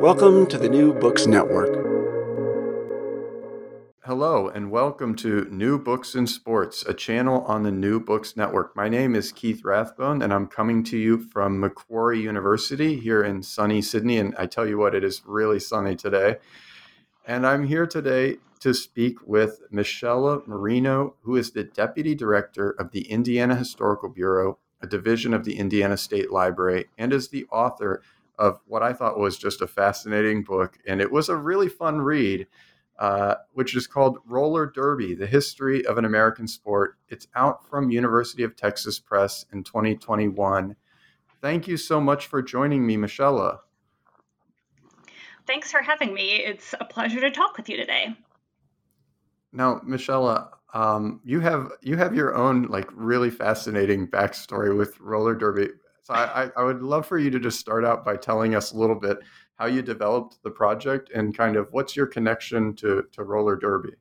[0.00, 1.70] Welcome to the New Books Network.
[4.04, 8.74] Hello, and welcome to New Books in Sports, a channel on the New Books Network.
[8.74, 13.42] My name is Keith Rathbone, and I'm coming to you from Macquarie University here in
[13.42, 14.18] sunny Sydney.
[14.18, 16.38] And I tell you what, it is really sunny today.
[17.24, 22.90] And I'm here today to speak with Michella Marino, who is the Deputy Director of
[22.90, 28.02] the Indiana Historical Bureau, a division of the Indiana State Library, and is the author
[28.38, 30.78] of what I thought was just a fascinating book.
[30.86, 32.46] And it was a really fun read,
[32.98, 36.96] uh, which is called Roller Derby The History of an American Sport.
[37.08, 40.76] It's out from University of Texas Press in 2021.
[41.40, 43.58] Thank you so much for joining me, Michella.
[45.46, 46.36] Thanks for having me.
[46.36, 48.16] It's a pleasure to talk with you today.
[49.52, 55.34] Now, Michella, um, you have you have your own like really fascinating backstory with roller
[55.34, 55.68] derby.
[56.02, 58.76] So I, I would love for you to just start out by telling us a
[58.76, 59.18] little bit
[59.56, 63.92] how you developed the project and kind of what's your connection to, to roller derby.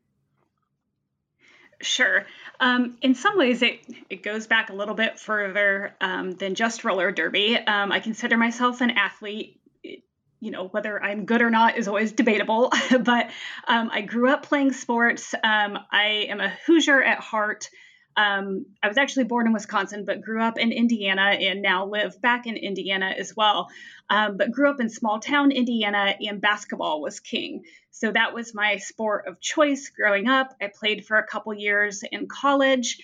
[1.82, 2.26] Sure.
[2.60, 6.84] Um, in some ways, it, it goes back a little bit further um, than just
[6.84, 7.58] roller derby.
[7.58, 9.60] Um, I consider myself an athlete.
[9.84, 13.30] You know, whether I'm good or not is always debatable, but
[13.68, 15.36] um, I grew up playing sports.
[15.36, 17.70] Um, I am a Hoosier at heart.
[18.16, 22.22] Um, I was actually born in Wisconsin, but grew up in Indiana and now live
[22.22, 23.70] back in Indiana as well.
[24.10, 27.64] Um, but grew up in small town Indiana, and basketball was king.
[27.92, 30.56] So that was my sport of choice growing up.
[30.62, 32.98] I played for a couple years in college.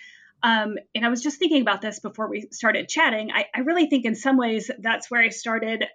[0.43, 3.31] Um, and I was just thinking about this before we started chatting.
[3.31, 5.85] I, I really think, in some ways, that's where I started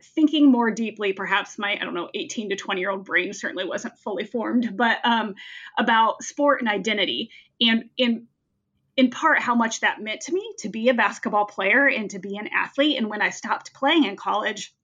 [0.00, 3.64] thinking more deeply perhaps my i don't know 18 to 20 year old brain certainly
[3.64, 5.34] wasn't fully formed but um,
[5.78, 8.26] about sport and identity and in
[8.98, 12.18] in part how much that meant to me to be a basketball player and to
[12.18, 12.98] be an athlete.
[12.98, 14.74] And when i stopped playing in college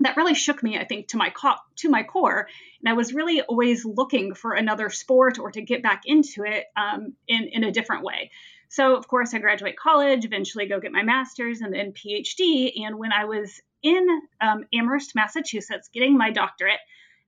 [0.00, 2.48] that really shook me i think to my co- to my core.
[2.80, 6.66] And i was really always looking for another sport or to get back into it
[6.76, 8.30] um, in in a different way.
[8.68, 12.96] So of course i graduate college eventually go get my master's and then phd and
[12.96, 14.08] when i was in
[14.40, 16.80] um, Amherst, Massachusetts, getting my doctorate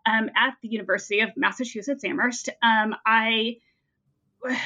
[0.05, 3.59] um, at the University of Massachusetts Amherst, um, I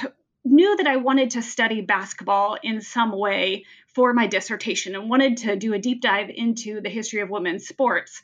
[0.44, 5.38] knew that I wanted to study basketball in some way for my dissertation and wanted
[5.38, 8.22] to do a deep dive into the history of women's sports.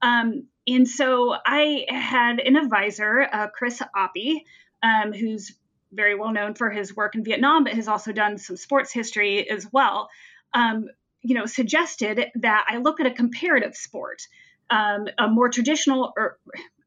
[0.00, 4.44] Um, and so I had an advisor, uh, Chris Appy,
[4.82, 5.52] um, who's
[5.92, 9.48] very well known for his work in Vietnam, but has also done some sports history
[9.50, 10.08] as well.
[10.54, 10.88] Um,
[11.22, 14.22] you know, suggested that I look at a comparative sport,
[14.70, 16.38] um, a more traditional, or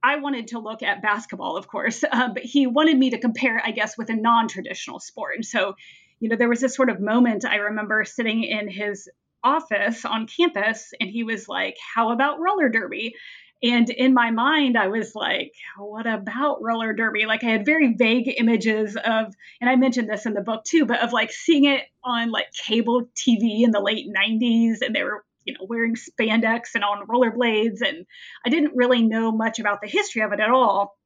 [0.04, 3.62] I wanted to look at basketball, of course, uh, but he wanted me to compare,
[3.64, 5.36] I guess, with a non-traditional sport.
[5.36, 5.76] And so,
[6.20, 9.10] you know, there was this sort of moment I remember sitting in his
[9.44, 13.16] office on campus, and he was like, "How about roller derby?"
[13.64, 17.26] And in my mind, I was like, what about roller derby?
[17.26, 20.86] Like I had very vague images of, and I mentioned this in the book too,
[20.86, 25.04] but of like seeing it on like cable TV in the late 90s and they
[25.04, 27.82] were, you know, wearing spandex and on rollerblades.
[27.88, 28.08] And
[28.44, 30.98] I didn't really know much about the history of it at all.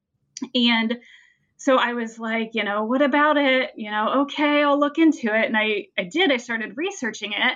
[0.54, 0.96] And
[1.58, 3.72] so I was like, you know, what about it?
[3.76, 5.44] You know, okay, I'll look into it.
[5.44, 7.54] And I, I did, I started researching it.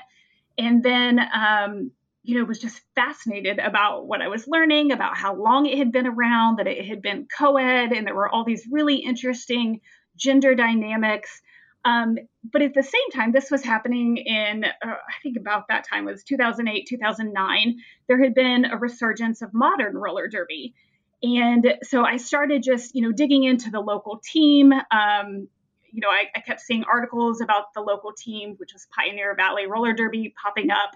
[0.58, 5.34] And then, um, you know, was just fascinated about what I was learning, about how
[5.34, 8.44] long it had been around, that it had been co ed, and there were all
[8.44, 9.80] these really interesting
[10.16, 11.40] gender dynamics.
[11.84, 15.88] Um, but at the same time, this was happening in, uh, I think about that
[15.88, 17.78] time was 2008, 2009.
[18.06, 20.74] There had been a resurgence of modern roller derby.
[21.22, 24.72] And so I started just, you know, digging into the local team.
[24.72, 25.48] Um,
[25.90, 29.66] you know, I, I kept seeing articles about the local team, which was Pioneer Valley
[29.66, 30.90] Roller Derby, popping up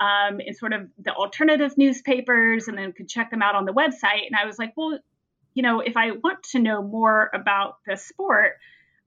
[0.00, 3.72] um, in sort of the alternative newspapers and then could check them out on the
[3.72, 4.26] website.
[4.26, 4.98] And I was like, well,
[5.54, 8.54] you know, if I want to know more about the sport,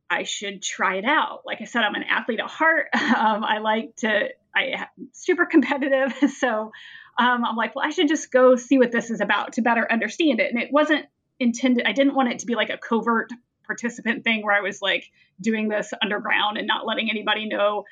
[0.09, 1.41] I should try it out.
[1.45, 2.87] Like I said, I'm an athlete at heart.
[3.17, 6.13] Um, I like to, I am super competitive.
[6.39, 6.71] So
[7.19, 9.91] um, I'm like, well, I should just go see what this is about to better
[9.91, 10.53] understand it.
[10.53, 11.07] And it wasn't
[11.39, 13.31] intended, I didn't want it to be like a covert
[13.65, 15.09] participant thing where I was like
[15.41, 17.85] doing this underground and not letting anybody know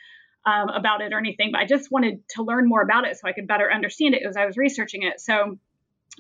[0.46, 3.28] um, about it or anything, but I just wanted to learn more about it so
[3.28, 5.20] I could better understand it as I was researching it.
[5.20, 5.58] So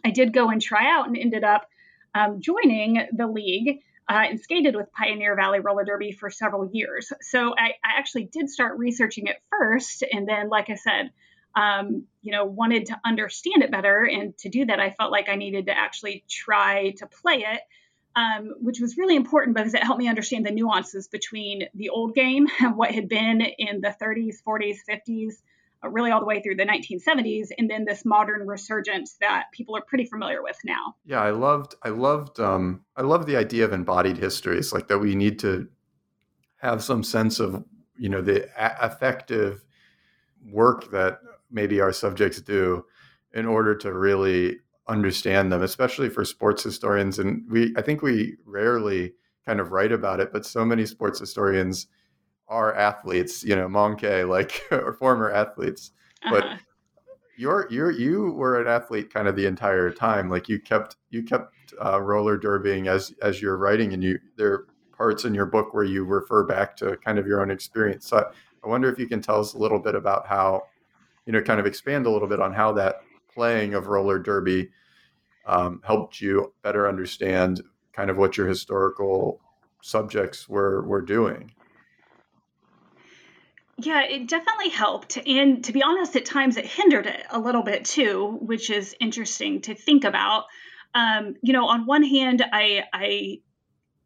[0.04, 1.68] I did go and try out and ended up
[2.14, 7.12] um, joining the league uh, and skated with Pioneer Valley Roller Derby for several years.
[7.22, 10.04] So I, I, actually did start researching it first.
[10.12, 11.12] And then, like I said,
[11.56, 14.04] um, you know, wanted to understand it better.
[14.04, 17.62] And to do that, I felt like I needed to actually try to play it
[18.16, 22.16] um, which was really important because it helped me understand the nuances between the old
[22.16, 25.34] game, what had been in the 30s, 40s, 50s,
[25.84, 29.76] uh, really all the way through the 1970s, and then this modern resurgence that people
[29.76, 30.96] are pretty familiar with now.
[31.06, 35.00] Yeah, I loved, I loved, um, I love the idea of embodied histories, like that
[35.00, 35.68] we need to
[36.58, 37.66] have some sense of,
[37.98, 39.66] you know, the a- effective
[40.50, 41.20] work that
[41.52, 42.86] maybe our subjects do
[43.34, 47.20] in order to really understand them, especially for sports historians.
[47.20, 49.14] And we, I think we rarely
[49.46, 51.88] kind of write about it, but so many sports historians
[52.48, 55.92] are athletes, you know, Moncke, like, or former athletes.
[56.30, 56.58] But uh-huh.
[57.38, 60.30] you're, you're, you were an athlete kind of the entire time.
[60.30, 61.54] Like you kept, you kept
[61.84, 65.74] uh, roller derbying as, as you're writing and you, there are parts in your book
[65.74, 68.08] where you refer back to kind of your own experience.
[68.08, 68.24] So I,
[68.64, 70.64] I wonder if you can tell us a little bit about how,
[71.26, 73.02] you know, kind of expand a little bit on how that
[73.36, 74.70] playing of roller derby
[75.46, 77.62] um, helped you better understand
[77.94, 79.40] kind of what your historical
[79.82, 81.52] subjects were were doing.
[83.78, 85.18] Yeah, it definitely helped.
[85.28, 88.96] And to be honest, at times it hindered it a little bit too, which is
[89.02, 90.46] interesting to think about.
[90.94, 93.40] Um, you know, on one hand, I, I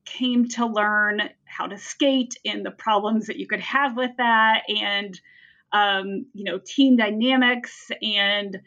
[0.06, 4.64] came to learn how to skate and the problems that you could have with that,
[4.68, 5.20] and,
[5.72, 8.60] um, you know, team dynamics and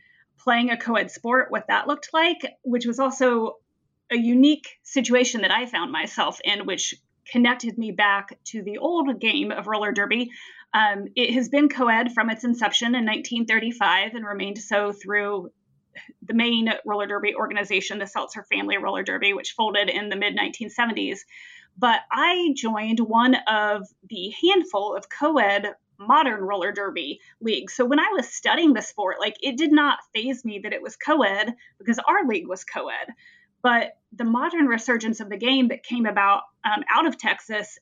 [0.42, 3.56] playing a co ed sport, what that looked like, which was also
[4.10, 6.94] a unique situation that I found myself in, which
[7.30, 10.30] connected me back to the old game of roller derby.
[10.74, 15.50] Um, it has been co ed from its inception in 1935 and remained so through
[16.22, 20.36] the main roller derby organization, the Seltzer Family Roller Derby, which folded in the mid
[20.36, 21.20] 1970s.
[21.76, 25.74] But I joined one of the handful of co ed
[26.06, 27.70] modern roller derby league.
[27.70, 30.82] So when I was studying the sport, like it did not phase me that it
[30.82, 33.12] was co ed because our league was co ed.
[33.62, 37.78] But the modern resurgence of the game that came about um, out of Texas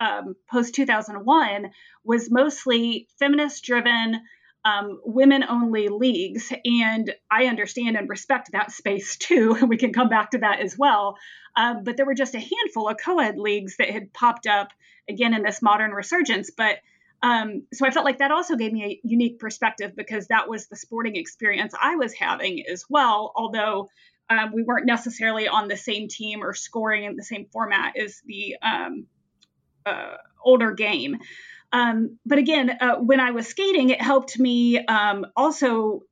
[0.00, 1.70] um, post 2001
[2.04, 4.20] was mostly feminist driven.
[4.64, 6.52] Um, women only leagues.
[6.64, 9.66] And I understand and respect that space too.
[9.66, 11.16] We can come back to that as well.
[11.56, 14.68] Um, but there were just a handful of co ed leagues that had popped up
[15.08, 16.50] again in this modern resurgence.
[16.50, 16.78] But
[17.22, 20.66] um, so I felt like that also gave me a unique perspective because that was
[20.66, 23.88] the sporting experience I was having as well, although
[24.28, 28.20] um, we weren't necessarily on the same team or scoring in the same format as
[28.26, 29.06] the um,
[29.86, 31.18] uh, older game.
[31.72, 36.02] Um, but again, uh, when I was skating, it helped me um, also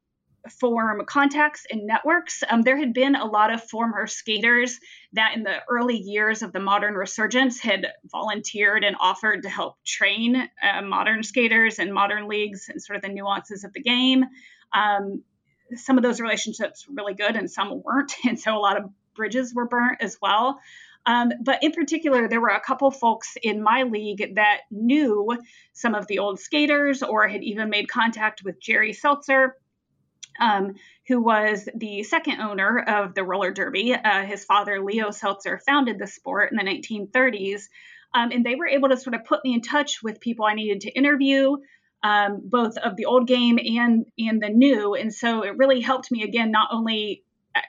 [0.49, 2.43] form contacts and networks.
[2.49, 4.79] Um, there had been a lot of former skaters
[5.13, 9.77] that in the early years of the modern resurgence had volunteered and offered to help
[9.85, 14.25] train uh, modern skaters and modern leagues and sort of the nuances of the game.
[14.73, 15.23] Um,
[15.75, 18.13] some of those relationships were really good and some weren't.
[18.27, 20.61] And so a lot of bridges were burnt as well.
[21.07, 25.37] Um, but in particular, there were a couple folks in my league that knew
[25.73, 29.57] some of the old skaters or had even made contact with Jerry Seltzer,
[30.41, 30.75] um,
[31.07, 33.95] who was the second owner of the roller derby.
[33.95, 37.69] Uh, his father, Leo Seltzer, founded the sport in the 1930s.
[38.13, 40.55] Um, and they were able to sort of put me in touch with people I
[40.55, 41.57] needed to interview,
[42.03, 44.95] um, both of the old game and and the new.
[44.95, 47.23] And so it really helped me again, not only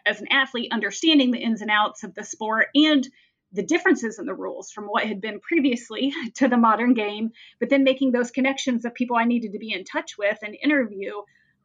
[0.05, 3.07] as an athlete, understanding the ins and outs of the sport and
[3.53, 7.69] the differences in the rules from what had been previously to the modern game, but
[7.69, 11.11] then making those connections of people I needed to be in touch with and interview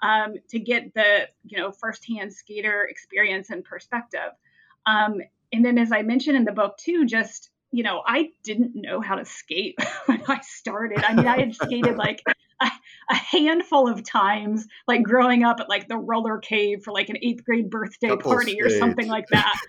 [0.02, 4.32] um, to get the you know firsthand skater experience and perspective.
[4.86, 5.20] Um,
[5.52, 9.00] and then, as I mentioned in the book too, just you know, I didn't know
[9.00, 9.76] how to skate
[10.06, 11.04] when I started.
[11.04, 12.22] I mean, I had skated like
[12.60, 12.70] a,
[13.10, 17.18] a, handful of times, like growing up at like the roller cave for like an
[17.20, 18.66] eighth grade birthday Couple party skates.
[18.66, 19.60] or something like that.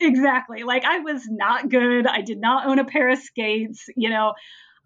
[0.00, 0.64] exactly.
[0.64, 2.06] Like I was not good.
[2.06, 4.32] I did not own a pair of skates, you know.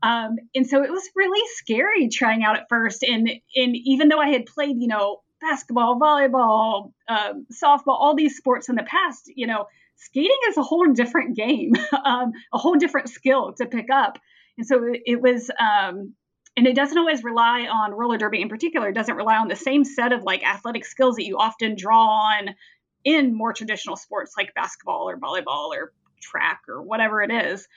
[0.03, 3.03] Um, and so it was really scary trying out at first.
[3.03, 8.37] And and even though I had played, you know, basketball, volleyball, um, softball, all these
[8.37, 11.73] sports in the past, you know, skating is a whole different game,
[12.05, 14.19] um, a whole different skill to pick up.
[14.57, 16.15] And so it, was, um,
[16.57, 18.89] and it doesn't always rely on roller derby in particular.
[18.89, 22.09] It doesn't rely on the same set of like athletic skills that you often draw
[22.09, 22.55] on
[23.05, 27.69] in more traditional sports like basketball or volleyball or track or whatever it is.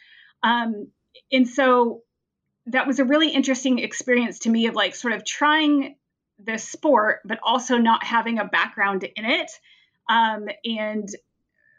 [0.41, 0.87] Um,
[1.31, 2.01] and so
[2.67, 5.95] that was a really interesting experience to me of like sort of trying
[6.37, 9.51] this sport, but also not having a background in it.
[10.09, 11.07] Um, and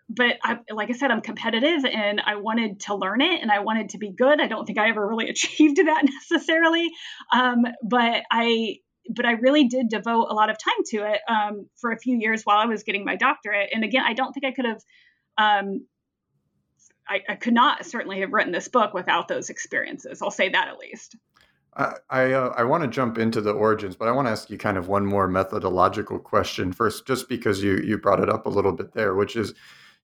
[0.09, 3.61] but I, like I said, I'm competitive and I wanted to learn it and I
[3.61, 4.41] wanted to be good.
[4.41, 6.91] I don't think I ever really achieved that necessarily,
[7.33, 8.77] um, but I
[9.11, 12.17] but I really did devote a lot of time to it um, for a few
[12.19, 13.71] years while I was getting my doctorate.
[13.75, 14.81] And again, I don't think I could have.
[15.39, 15.87] Um,
[17.13, 20.23] I, I, could not certainly have written this book without those experiences.
[20.23, 21.17] I'll say that at least.
[21.77, 24.51] I I, uh, I want to jump into the origins, but I want to ask
[24.51, 28.47] you kind of one more methodological question first, just because you you brought it up
[28.47, 29.55] a little bit there, which is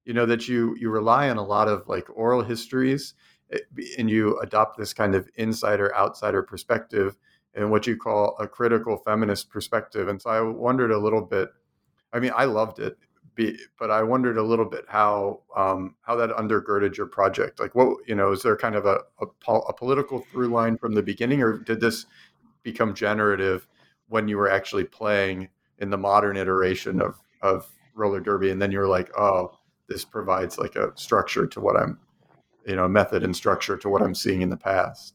[0.08, 3.14] you know that you you rely on a lot of like oral histories
[3.52, 3.58] eh,
[3.98, 7.16] and you adopt this kind of insider outsider perspective
[7.54, 11.50] and what you call a critical feminist perspective and so i wondered a little bit
[12.14, 12.96] i mean i loved it
[13.78, 17.96] but i wondered a little bit how um, how that undergirded your project like what
[18.06, 21.42] you know is there kind of a, a, a political through line from the beginning
[21.42, 22.06] or did this
[22.62, 23.66] become generative
[24.08, 28.72] when you were actually playing in the modern iteration of of roller derby and then
[28.72, 29.52] you were like oh
[29.88, 31.98] this provides like a structure to what I'm,
[32.66, 35.14] you know, method and structure to what I'm seeing in the past?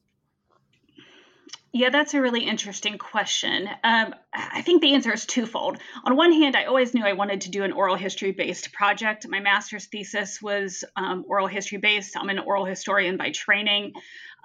[1.75, 3.68] Yeah, that's a really interesting question.
[3.84, 5.80] Um, I think the answer is twofold.
[6.03, 9.27] On one hand, I always knew I wanted to do an oral history based project.
[9.27, 12.15] My master's thesis was um, oral history based.
[12.15, 13.94] I'm an oral historian by training.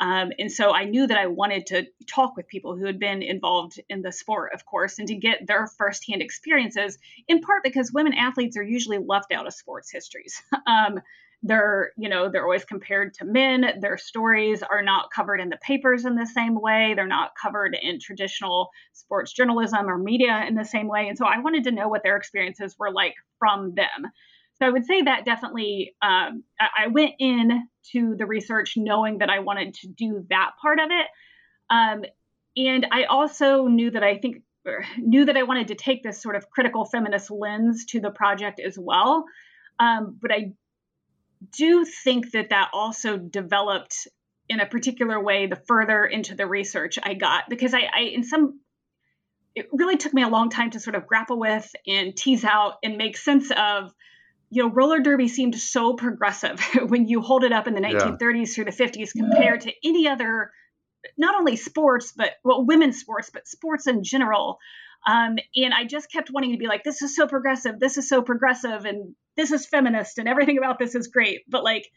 [0.00, 3.20] Um, and so I knew that I wanted to talk with people who had been
[3.22, 7.92] involved in the sport, of course, and to get their firsthand experiences, in part because
[7.92, 10.40] women athletes are usually left out of sports histories.
[11.42, 13.64] they're, you know, they're always compared to men.
[13.80, 16.94] Their stories are not covered in the papers in the same way.
[16.94, 21.08] They're not covered in traditional sports journalism or media in the same way.
[21.08, 24.10] And so I wanted to know what their experiences were like from them.
[24.58, 29.30] So I would say that definitely um, I went in to the research knowing that
[29.30, 31.06] I wanted to do that part of it.
[31.70, 32.04] Um,
[32.56, 34.42] and I also knew that I think
[34.98, 38.60] knew that I wanted to take this sort of critical feminist lens to the project
[38.60, 39.24] as well.
[39.78, 40.52] Um, but I
[41.52, 44.08] do think that that also developed
[44.48, 48.24] in a particular way the further into the research I got because I, I in
[48.24, 48.60] some
[49.54, 52.74] it really took me a long time to sort of grapple with and tease out
[52.82, 53.92] and make sense of
[54.50, 58.20] you know, roller derby seemed so progressive when you hold it up in the 1930s
[58.20, 58.44] yeah.
[58.46, 60.52] through the 50s compared to any other,
[61.16, 64.58] not only sports, but well, women's sports, but sports in general.
[65.06, 68.08] Um, and I just kept wanting to be like, this is so progressive, this is
[68.08, 71.42] so progressive, and this is feminist, and everything about this is great.
[71.48, 71.88] But like,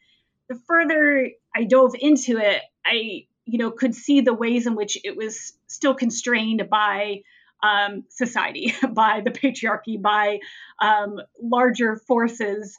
[0.49, 4.97] the further I dove into it, I, you know, could see the ways in which
[5.03, 7.21] it was still constrained by
[7.63, 10.39] um, society, by the patriarchy, by
[10.81, 12.77] um, larger forces.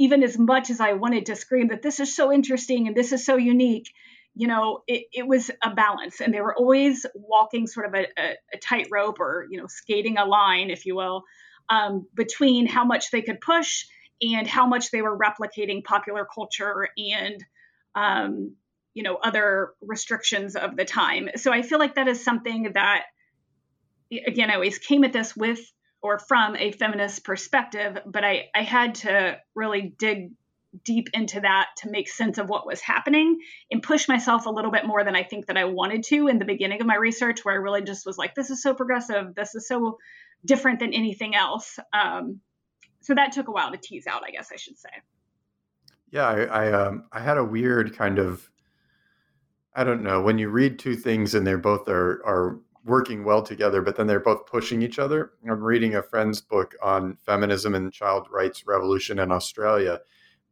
[0.00, 3.12] Even as much as I wanted to scream that this is so interesting and this
[3.12, 3.92] is so unique,
[4.38, 6.20] you know, it, it was a balance.
[6.20, 10.16] And they were always walking sort of a, a, a tightrope or, you know, skating
[10.16, 11.24] a line, if you will,
[11.68, 13.84] um, between how much they could push
[14.22, 17.44] and how much they were replicating popular culture and,
[17.96, 18.54] um,
[18.94, 21.30] you know, other restrictions of the time.
[21.34, 23.06] So I feel like that is something that
[24.10, 25.60] again, I always came at this with
[26.00, 30.30] or from a feminist perspective, but I, I had to really dig
[30.84, 33.38] deep into that to make sense of what was happening
[33.70, 36.38] and push myself a little bit more than I think that I wanted to in
[36.38, 39.34] the beginning of my research, where I really just was like, this is so progressive,
[39.34, 39.98] this is so
[40.44, 41.78] different than anything else.
[41.92, 42.40] Um,
[43.00, 44.90] so that took a while to tease out, I guess I should say.
[46.10, 48.50] Yeah, I I, um, I had a weird kind of
[49.74, 53.42] I don't know when you read two things and they're both are are working well
[53.42, 55.32] together, but then they're both pushing each other.
[55.48, 60.00] I'm reading a friend's book on feminism and child rights revolution in Australia,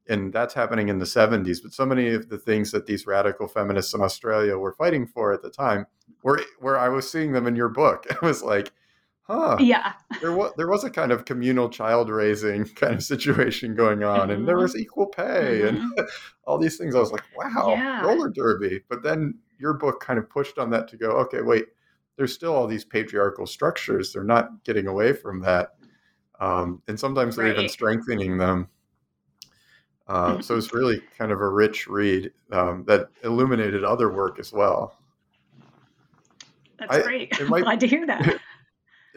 [0.09, 1.61] and that's happening in the 70s.
[1.63, 5.33] But so many of the things that these radical feminists in Australia were fighting for
[5.33, 5.87] at the time
[6.23, 8.07] were where I was seeing them in your book.
[8.11, 8.73] It was like,
[9.23, 9.57] huh.
[9.61, 9.93] Yeah.
[10.21, 14.31] there was there was a kind of communal child raising kind of situation going on,
[14.31, 14.63] and there Mhm.
[14.63, 16.07] was equal pay and Mhm.
[16.47, 16.95] all these things.
[16.95, 18.03] I was like, wow, Yeah.
[18.05, 18.83] roller derby.
[18.89, 21.67] But then your book kind of pushed on that to go, okay, wait,
[22.17, 24.13] there's still all these patriarchal structures.
[24.13, 25.75] They're not getting away from that,
[26.41, 28.69] um, and sometimes they're even strengthening them.
[30.09, 34.53] Uh, so it's really kind of a rich read um, that illuminated other work as
[34.53, 34.97] well.
[36.79, 37.33] That's I- great.
[37.41, 38.41] it might- glad to hear that.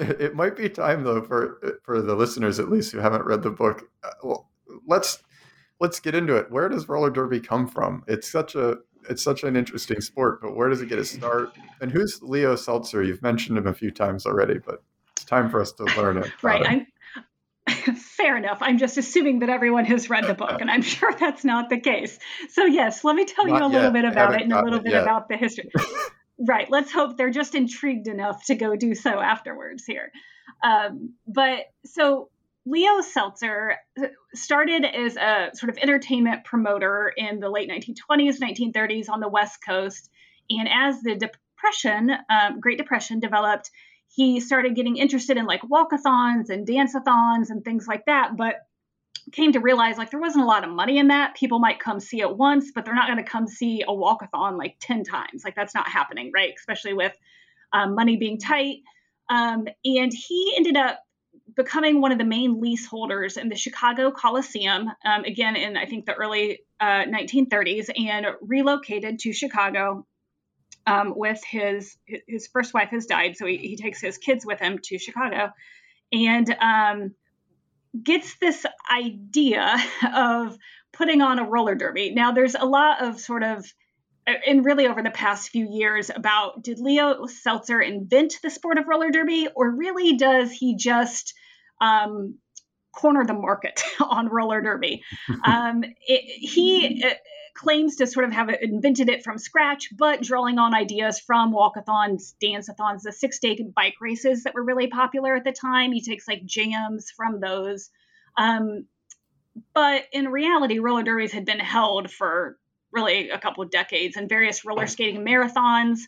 [0.01, 3.49] It might be time though for for the listeners at least who haven't read the
[3.49, 3.83] book.
[4.01, 4.49] Uh, well,
[4.87, 5.21] let's
[5.81, 6.49] let's get into it.
[6.49, 8.05] Where does roller derby come from?
[8.07, 8.77] It's such a
[9.09, 11.49] it's such an interesting sport, but where does it get its start?
[11.81, 13.03] And who's Leo Seltzer?
[13.03, 14.81] You've mentioned him a few times already, but
[15.11, 16.31] it's time for us to learn it.
[16.41, 16.65] right.
[16.65, 16.79] him.
[16.79, 16.87] I'm
[18.17, 18.59] fair enough.
[18.61, 21.79] I'm just assuming that everyone has read the book, and I'm sure that's not the
[21.79, 22.17] case.
[22.49, 24.79] So yes, let me tell you Not a little bit about it and a little
[24.79, 25.03] bit yet.
[25.03, 25.69] about the history.
[26.39, 26.69] right.
[26.69, 30.11] Let's hope they're just intrigued enough to go do so afterwards here.
[30.63, 32.29] Um, but so
[32.65, 39.09] Leo Seltzer uh, started as a sort of entertainment promoter in the late 1920s, 1930s
[39.09, 40.09] on the West Coast.
[40.49, 43.71] And as the Depression, um, Great Depression developed,
[44.15, 48.35] he started getting interested in like walkathons and dance-a-thons and things like that.
[48.35, 48.55] But
[49.31, 51.35] came to realize like there wasn't a lot of money in that.
[51.35, 54.57] People might come see it once, but they're not going to come see a walkathon
[54.57, 55.43] like 10 times.
[55.43, 56.53] Like that's not happening, right?
[56.57, 57.13] Especially with
[57.71, 58.77] um, money being tight.
[59.29, 60.99] Um, and he ended up
[61.55, 66.05] becoming one of the main leaseholders in the Chicago Coliseum, um, again in I think
[66.05, 70.05] the early uh, 1930s, and relocated to Chicago
[70.89, 74.59] um, with his his first wife has died, so he, he takes his kids with
[74.59, 75.51] him to Chicago,
[76.11, 77.15] and um,
[78.03, 79.75] gets this idea
[80.15, 80.57] of
[80.93, 82.11] putting on a roller derby.
[82.13, 83.65] Now, there's a lot of sort of
[84.27, 88.87] and really over the past few years about did Leo Seltzer invent the sport of
[88.87, 91.33] roller derby, or really does he just
[91.81, 92.35] um,
[92.91, 95.03] corner the market on roller derby?
[95.43, 97.13] um, it, he uh,
[97.55, 102.33] claims to sort of have invented it from scratch, but drawing on ideas from walkathons,
[102.39, 105.91] dance-a-thons, the six-day bike races that were really popular at the time.
[105.91, 107.89] He takes like jams from those.
[108.37, 108.85] Um,
[109.73, 112.57] but in reality, roller derbies had been held for
[112.91, 115.99] really a couple of decades and various roller skating marathons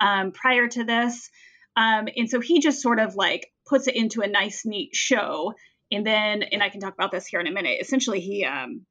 [0.00, 1.30] um, prior to this.
[1.76, 5.54] Um, and so he just sort of like puts it into a nice, neat show.
[5.92, 8.86] And then, and I can talk about this here in a minute, essentially he um,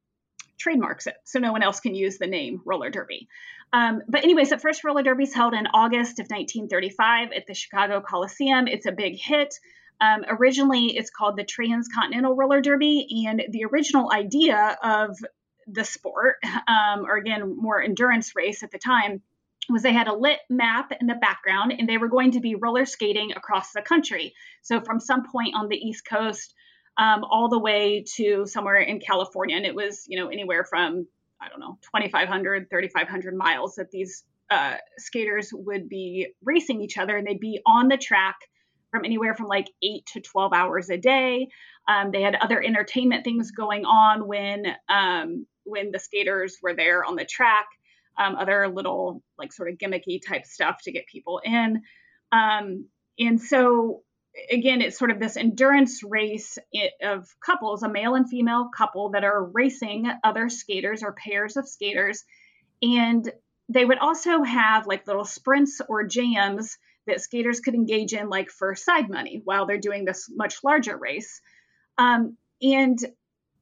[0.57, 3.27] trademarks it so no one else can use the name roller derby.
[3.71, 7.55] Um, but, anyways, the first roller derby is held in August of 1935 at the
[7.55, 8.67] Chicago Coliseum.
[8.67, 9.55] It's a big hit.
[9.99, 15.17] Um, originally, it's called the Transcontinental Roller Derby, and the original idea of
[15.67, 16.35] the sport,
[16.67, 19.21] um, or again, more endurance race at the time,
[19.69, 22.55] was they had a lit map in the background and they were going to be
[22.55, 24.33] roller skating across the country.
[24.61, 26.53] So from some point on the East Coast
[26.97, 29.55] um, all the way to somewhere in California.
[29.55, 31.07] And it was, you know, anywhere from,
[31.41, 37.17] I don't know, 2,500, 3,500 miles that these uh, skaters would be racing each other
[37.17, 38.35] and they'd be on the track
[38.91, 41.47] from anywhere from like eight to 12 hours a day.
[41.87, 47.03] Um, they had other entertainment things going on when um, when the skaters were there
[47.03, 47.65] on the track,
[48.19, 51.81] um, other little like sort of gimmicky type stuff to get people in.
[52.31, 52.85] Um,
[53.17, 54.03] and so
[54.51, 56.57] again, it's sort of this endurance race
[57.01, 61.67] of couples, a male and female couple that are racing other skaters or pairs of
[61.67, 62.23] skaters.
[62.81, 63.31] And
[63.69, 68.49] they would also have like little sprints or jams that skaters could engage in, like
[68.49, 71.41] for side money, while they're doing this much larger race.
[71.97, 72.97] Um, and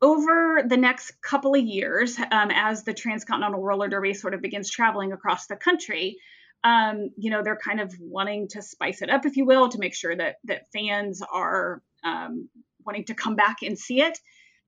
[0.02, 4.70] over the next couple of years, um, as the Transcontinental Roller Derby sort of begins
[4.70, 6.18] traveling across the country,
[6.63, 9.80] um, you know, they're kind of wanting to spice it up, if you will, to
[9.80, 12.50] make sure that that fans are um,
[12.86, 14.17] wanting to come back and see it.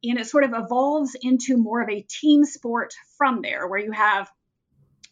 [0.03, 3.91] And it sort of evolves into more of a team sport from there, where you
[3.91, 4.29] have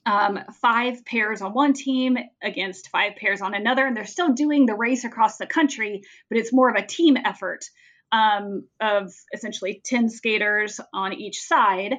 [0.05, 4.65] um, five pairs on one team against five pairs on another, and they're still doing
[4.65, 7.63] the race across the country, but it's more of a team effort
[8.11, 11.95] um, of essentially 10 skaters on each side.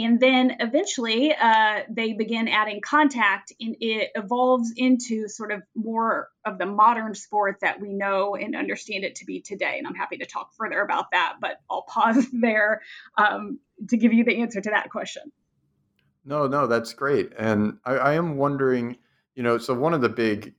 [0.00, 6.28] And then eventually uh, they begin adding contact, and it evolves into sort of more
[6.44, 9.76] of the modern sport that we know and understand it to be today.
[9.78, 12.82] And I'm happy to talk further about that, but I'll pause there
[13.16, 13.58] um,
[13.88, 15.32] to give you the answer to that question.
[16.24, 17.32] No, no, that's great.
[17.36, 18.98] And I, I am wondering,
[19.34, 20.54] you know, so one of the big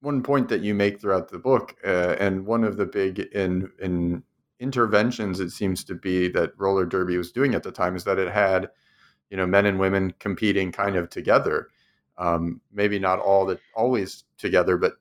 [0.00, 3.70] one point that you make throughout the book, uh, and one of the big in
[3.80, 4.22] in
[4.60, 8.18] interventions it seems to be that roller derby was doing at the time is that
[8.18, 8.68] it had,
[9.30, 11.68] you know, men and women competing kind of together.
[12.16, 14.94] Um, maybe not all that always together, but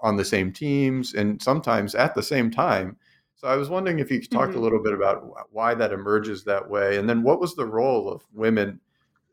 [0.00, 2.96] on the same teams and sometimes at the same time.
[3.36, 4.58] So I was wondering if you could talk mm-hmm.
[4.58, 8.08] a little bit about why that emerges that way, and then what was the role
[8.08, 8.80] of women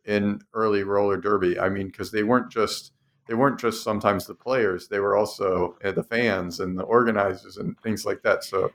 [0.06, 1.60] in early roller derby?
[1.60, 2.92] I mean, because they weren't just
[3.28, 7.58] they weren't just sometimes the players; they were also uh, the fans and the organizers
[7.58, 8.44] and things like that.
[8.44, 8.72] So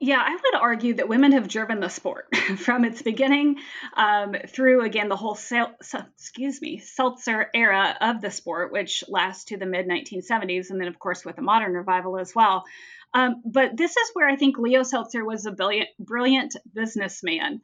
[0.00, 3.56] yeah, I would argue that women have driven the sport from its beginning
[3.94, 5.76] um, through, again, the whole sel-
[6.14, 10.88] excuse me seltzer era of the sport, which lasts to the mid 1970s, and then
[10.88, 12.64] of course with the modern revival as well.
[13.12, 17.60] Um, but this is where I think Leo Seltzer was a brilliant, brilliant businessman.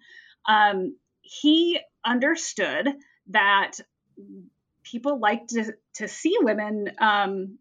[0.47, 2.89] Um, he understood
[3.29, 3.73] that
[4.83, 7.59] people like to, to see women um,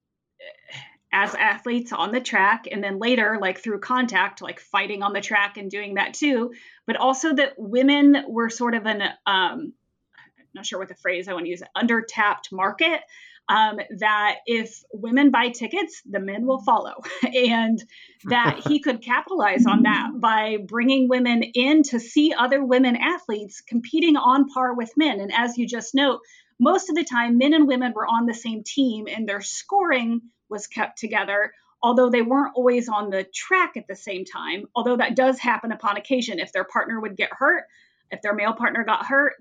[1.15, 5.21] as athletes on the track and then later like through contact like fighting on the
[5.21, 6.51] track and doing that too
[6.85, 11.29] but also that women were sort of an um I'm not sure what the phrase
[11.29, 12.99] I want to use under tapped market
[13.47, 17.83] um, that if women buy tickets, the men will follow, and
[18.25, 23.61] that he could capitalize on that by bringing women in to see other women athletes
[23.61, 25.19] competing on par with men.
[25.19, 26.21] And as you just note,
[26.59, 30.21] most of the time, men and women were on the same team, and their scoring
[30.49, 34.65] was kept together, although they weren't always on the track at the same time.
[34.75, 36.39] Although that does happen upon occasion.
[36.39, 37.65] If their partner would get hurt,
[38.11, 39.33] if their male partner got hurt,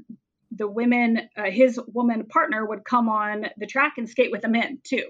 [0.50, 4.48] the women, uh, his woman partner would come on the track and skate with the
[4.48, 5.05] men too.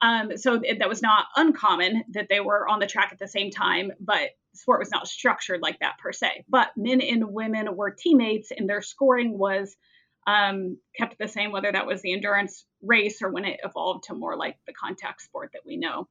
[0.00, 3.50] Um, so that was not uncommon that they were on the track at the same
[3.50, 6.44] time, but sport was not structured like that per se.
[6.48, 9.76] But men and women were teammates, and their scoring was
[10.26, 14.14] um, kept the same, whether that was the endurance race or when it evolved to
[14.14, 16.08] more like the contact sport that we know.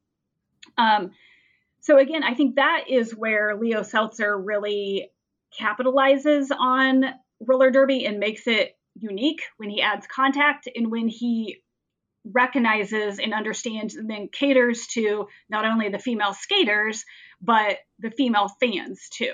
[0.77, 1.11] Um,
[1.81, 5.09] so again, I think that is where Leo Seltzer really
[5.59, 7.05] capitalizes on
[7.39, 11.57] roller derby and makes it unique when he adds contact and when he
[12.23, 17.03] recognizes and understands and then caters to not only the female skaters
[17.41, 19.33] but the female fans too.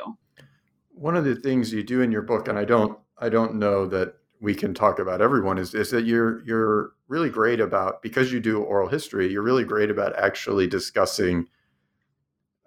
[0.91, 3.87] One of the things you do in your book, and I don't, I don't know
[3.87, 8.32] that we can talk about everyone is, is that you're you're really great about because
[8.32, 11.47] you do oral history you're really great about actually discussing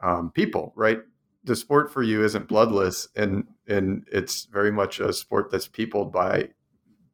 [0.02, 1.00] um, people right?
[1.44, 6.12] The sport for you isn't bloodless and and it's very much a sport that's peopled
[6.12, 6.50] by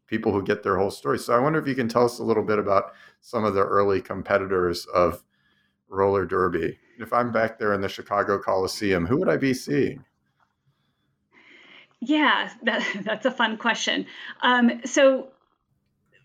[0.06, 1.18] people who get their whole story.
[1.18, 3.64] So i wonder if you can tell us a little bit about some of the
[3.64, 5.24] early competitors of
[5.88, 6.78] roller derby.
[6.98, 10.04] If i'm back there in the chicago coliseum who would i be seeing
[12.06, 14.06] yeah, that, that's a fun question.
[14.42, 15.28] Um, so,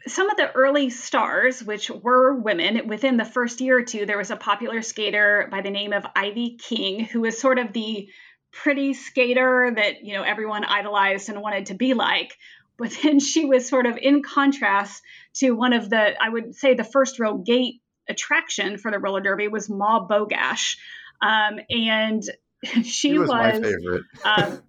[0.07, 4.17] some of the early stars, which were women, within the first year or two, there
[4.17, 8.09] was a popular skater by the name of Ivy King, who was sort of the
[8.51, 12.35] pretty skater that you know everyone idolized and wanted to be like.
[12.77, 15.03] But then she was sort of in contrast
[15.35, 17.75] to one of the, I would say, the first row gate
[18.09, 20.77] attraction for the roller derby was Ma Bogash,
[21.21, 22.23] um, and
[22.63, 24.03] she, she was, was, my favorite.
[24.25, 24.63] um,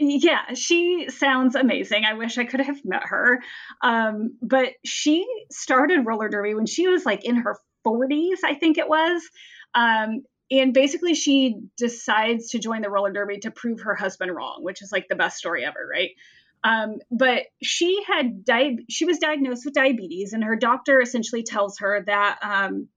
[0.00, 2.04] yeah, she sounds amazing.
[2.04, 3.40] I wish I could have met her.
[3.80, 8.78] Um, but she started roller derby when she was like in her 40s, I think
[8.78, 9.22] it was.
[9.74, 14.58] Um, and basically, she decides to join the roller derby to prove her husband wrong,
[14.62, 16.10] which is like the best story ever, right?
[16.62, 18.80] Um, but she had died.
[18.88, 22.88] She was diagnosed with diabetes, and her doctor essentially tells her that um,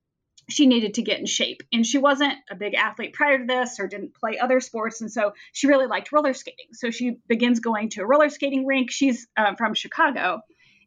[0.50, 1.62] she needed to get in shape.
[1.74, 5.02] And she wasn't a big athlete prior to this or didn't play other sports.
[5.02, 6.68] And so she really liked roller skating.
[6.74, 8.92] So she begins going to a roller skating rink.
[8.92, 10.42] She's uh, from Chicago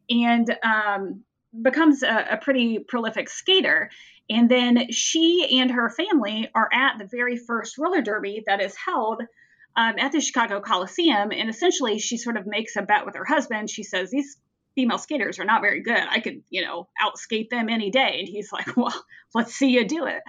[0.09, 1.23] and um,
[1.59, 3.91] becomes a, a pretty prolific skater.
[4.29, 8.75] And then she and her family are at the very first roller derby that is
[8.75, 9.21] held
[9.75, 11.31] um, at the Chicago Coliseum.
[11.31, 13.69] And essentially, she sort of makes a bet with her husband.
[13.69, 14.37] She says, These
[14.75, 15.99] female skaters are not very good.
[16.09, 18.19] I could, you know, outskate them any day.
[18.19, 18.93] And he's like, well,
[19.33, 20.21] let's see you do it.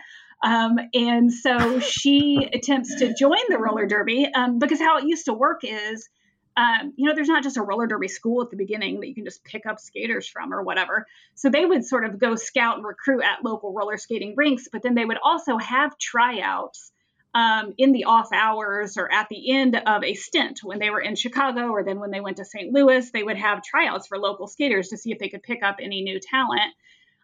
[0.43, 5.27] Um, and so she attempts to join the roller derby um, because how it used
[5.27, 6.09] to work is,
[6.57, 9.15] um, you know, there's not just a roller derby school at the beginning that you
[9.15, 11.07] can just pick up skaters from or whatever.
[11.35, 14.83] So they would sort of go scout and recruit at local roller skating rinks, but
[14.83, 16.93] then they would also have tryouts
[17.35, 21.01] um, in the off hours or at the end of a stint when they were
[21.01, 22.73] in Chicago or then when they went to St.
[22.73, 25.77] Louis, they would have tryouts for local skaters to see if they could pick up
[25.81, 26.75] any new talent.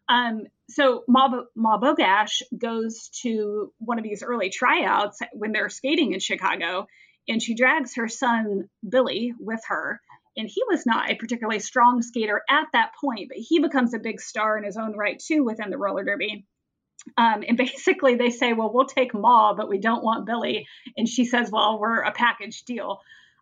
[0.08, 6.12] Um, so Ma, Ma Bogash goes to one of these early tryouts when they're skating
[6.12, 6.86] in Chicago,
[7.28, 10.00] and she drags her son Billy with her.
[10.36, 13.98] And he was not a particularly strong skater at that point, but he becomes a
[13.98, 16.46] big star in his own right too within the roller derby.
[17.16, 20.66] Um, and basically, they say, Well, we'll take Ma, but we don't want Billy.
[20.96, 23.00] And she says, Well, we're a package deal.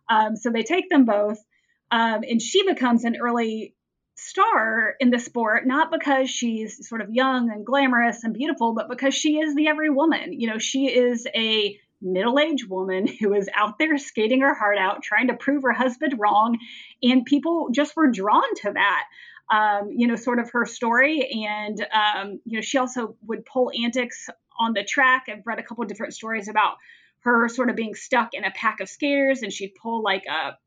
[0.09, 1.43] Um, so they take them both.
[1.91, 3.73] Um, and she becomes an early
[4.17, 8.89] star in the sport, not because she's sort of young and glamorous and beautiful, but
[8.89, 10.33] because she is the every woman.
[10.33, 14.77] You know, she is a middle aged woman who is out there skating her heart
[14.77, 16.57] out, trying to prove her husband wrong.
[17.01, 19.03] And people just were drawn to that.
[19.49, 21.45] Um, you know, sort of her story.
[21.47, 24.29] And, um, you know, she also would pull antics
[24.59, 25.27] on the track.
[25.29, 26.75] I've read a couple different stories about
[27.19, 30.57] her sort of being stuck in a pack of skaters and she'd pull like a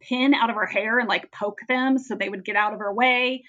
[0.00, 2.80] pin out of her hair and like poke them so they would get out of
[2.80, 3.44] her way.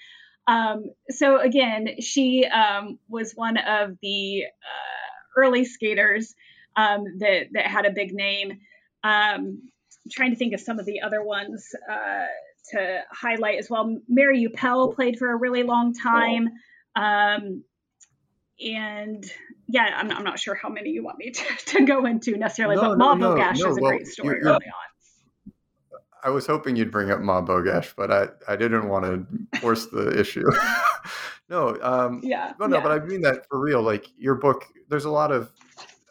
[0.46, 6.34] Um, so again, she um, was one of the uh, early skaters
[6.76, 8.52] um, that that had a big name.
[9.04, 9.62] Um,
[10.04, 12.26] I'm trying to think of some of the other ones uh,
[12.72, 13.96] to highlight as well.
[14.08, 16.50] Mary Youpelle played for a really long time.
[16.94, 17.64] Um,
[18.60, 19.24] and
[19.68, 22.76] yeah, I'm, I'm, not sure how many you want me to, to go into necessarily,
[22.76, 25.52] no, but Ma no, Bogash no, is a well, great story early on.
[26.24, 29.86] I was hoping you'd bring up Ma Bogash, but I, I didn't want to force
[29.86, 30.44] the issue.
[31.48, 32.82] no, um, yeah, no, no, yeah.
[32.82, 33.82] but I mean that for real.
[33.82, 35.50] Like your book, there's a lot of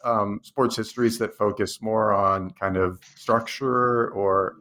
[0.04, 4.56] um, sports histories that focus more on kind of structure or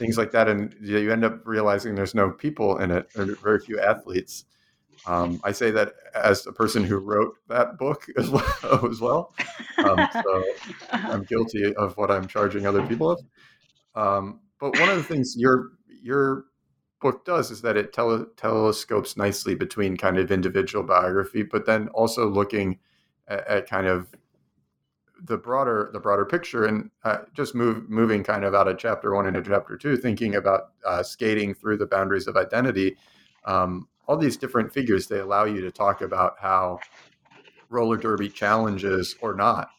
[0.00, 3.60] things like that, and you end up realizing there's no people in it, or very
[3.60, 4.46] few athletes.
[5.06, 8.88] Um, I say that as a person who wrote that book as well.
[8.90, 9.34] As well.
[9.78, 10.44] Um, so
[10.92, 13.20] I'm guilty of what I'm charging other people of.
[13.94, 15.70] Um, but one of the things your
[16.02, 16.46] your
[17.00, 21.88] book does is that it tele- telescopes nicely between kind of individual biography, but then
[21.88, 22.78] also looking
[23.28, 24.08] at, at kind of
[25.24, 29.14] the broader the broader picture and uh, just move moving kind of out of chapter
[29.14, 32.96] one into chapter two, thinking about uh, skating through the boundaries of identity.
[33.44, 36.80] Um, all these different figures they allow you to talk about how
[37.68, 39.70] roller derby challenges or not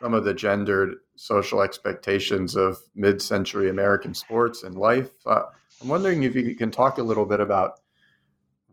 [0.00, 5.10] some of the gendered social expectations of mid-century American sports and life.
[5.24, 5.44] Uh,
[5.80, 7.80] I'm wondering if you can talk a little bit about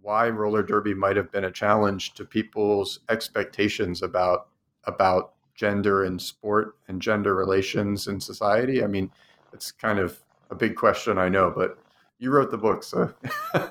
[0.01, 4.47] why roller derby might have been a challenge to people's expectations about
[4.85, 8.83] about gender in sport and gender relations in society.
[8.83, 9.11] I mean,
[9.53, 11.77] it's kind of a big question, I know, but
[12.19, 13.13] you wrote the book, so.
[13.53, 13.69] uh-huh.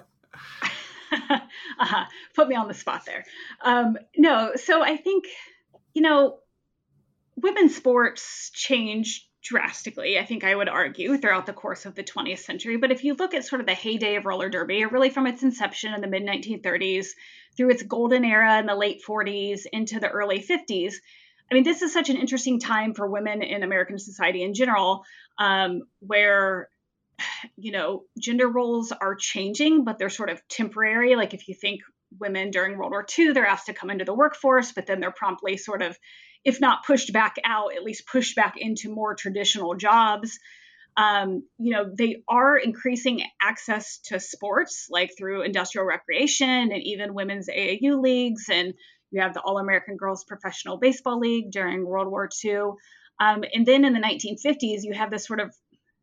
[2.34, 3.24] Put me on the spot there.
[3.62, 5.26] Um, no, so I think,
[5.94, 6.38] you know,
[7.36, 12.40] women's sports changed drastically, I think I would argue, throughout the course of the 20th
[12.40, 12.76] century.
[12.76, 15.42] But if you look at sort of the heyday of roller derby, really from its
[15.42, 17.08] inception in the mid 1930s
[17.56, 20.94] through its golden era in the late 40s into the early 50s,
[21.50, 25.04] I mean, this is such an interesting time for women in American society in general,
[25.38, 26.68] um, where
[27.56, 31.16] you know gender roles are changing, but they're sort of temporary.
[31.16, 31.80] Like if you think
[32.18, 35.12] women during World War II, they're asked to come into the workforce, but then they're
[35.12, 35.96] promptly sort of
[36.44, 40.38] if not pushed back out, at least pushed back into more traditional jobs.
[40.96, 47.14] Um, you know, they are increasing access to sports, like through industrial recreation and even
[47.14, 48.46] women's AAU leagues.
[48.50, 48.74] And
[49.10, 52.72] you have the All American Girls Professional Baseball League during World War II.
[53.20, 55.54] Um, and then in the 1950s, you have this sort of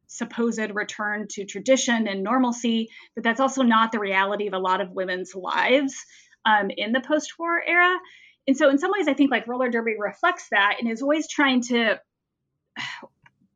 [0.08, 4.82] supposed return to tradition and normalcy, but that's also not the reality of a lot
[4.82, 5.96] of women's lives
[6.48, 7.98] um, in the post war era
[8.48, 11.28] and so in some ways i think like roller derby reflects that and is always
[11.28, 12.00] trying to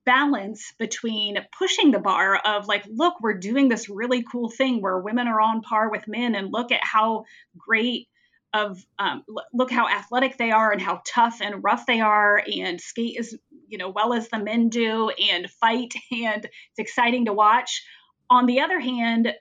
[0.03, 4.97] balance between pushing the bar of like look we're doing this really cool thing where
[4.97, 7.23] women are on par with men and look at how
[7.55, 8.07] great
[8.53, 12.81] of um, look how athletic they are and how tough and rough they are and
[12.81, 13.33] skate as
[13.67, 17.83] you know well as the men do and fight and it's exciting to watch
[18.29, 19.33] on the other hand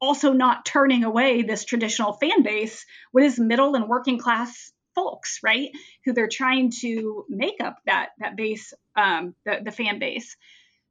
[0.00, 5.40] also not turning away this traditional fan base what is middle and working class folks,
[5.44, 5.70] right?
[6.04, 10.36] Who they're trying to make up that that base, um, the, the fan base.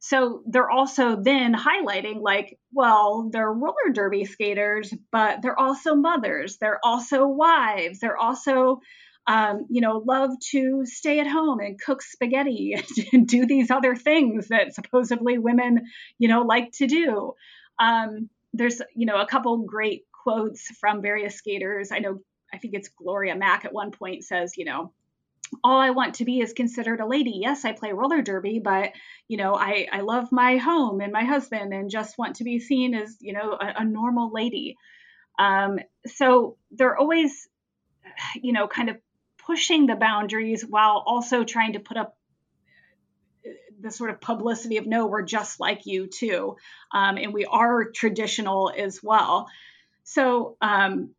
[0.08, 6.58] So they're also then highlighting like, well, they're roller derby skaters, but they're also mothers,
[6.58, 8.82] they're also wives, they're also
[9.26, 12.76] um, you know, love to stay at home and cook spaghetti
[13.14, 15.88] and do these other things that supposedly women,
[16.20, 17.34] you know, like to do.
[17.80, 21.92] Um, there's, you know, a couple great quotes from various skaters.
[21.92, 22.20] I know
[22.54, 24.94] I think it's Gloria Mack at one point says, you know,
[25.64, 27.40] all I want to be is considered a lady.
[27.42, 28.92] Yes, I play roller derby, but
[29.28, 32.60] you know, I, I love my home and my husband and just want to be
[32.60, 34.78] seen as, you know, a, a normal lady.
[35.40, 37.48] Um, so they're always,
[38.42, 38.98] you know, kind of
[39.46, 42.18] pushing the boundaries while also trying to put up
[43.80, 46.58] the sort of publicity of no, we're just like you too.
[46.92, 49.48] Um, and we are traditional as well.
[50.04, 51.12] So, um,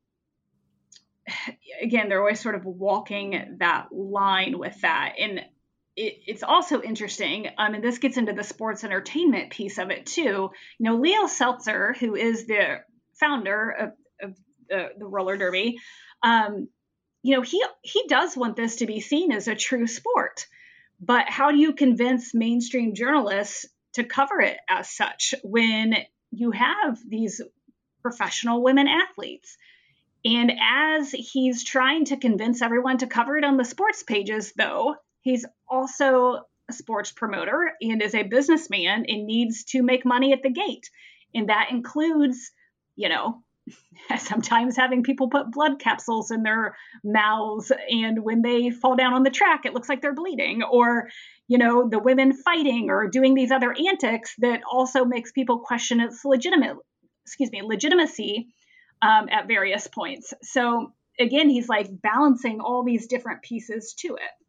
[1.83, 5.15] again, they're always sort of walking that line with that.
[5.19, 5.41] And
[5.97, 10.07] it, it's also interesting, um, and this gets into the sports entertainment piece of it
[10.07, 10.51] too.
[10.79, 12.81] You know, Leo Seltzer, who is the
[13.15, 14.37] founder of, of
[14.69, 15.79] the, the roller derby,
[16.23, 16.69] um,
[17.23, 20.47] you know, he he does want this to be seen as a true sport.
[21.01, 25.97] But how do you convince mainstream journalists to cover it as such when
[26.31, 27.41] you have these
[28.01, 29.57] professional women athletes?
[30.27, 34.97] And as he's trying to convince everyone to cover it on the sports pages, though,
[35.21, 40.43] he's also a sports promoter and is a businessman and needs to make money at
[40.43, 40.91] the gate.
[41.33, 42.51] And that includes,
[42.97, 43.45] you know,
[44.19, 49.23] sometimes having people put blood capsules in their mouths and when they fall down on
[49.23, 51.09] the track it looks like they're bleeding or
[51.49, 55.99] you know the women fighting or doing these other antics that also makes people question
[55.99, 56.77] its legitimate
[57.25, 58.47] excuse me legitimacy
[59.03, 64.47] um, at various points so again he's like balancing all these different pieces to it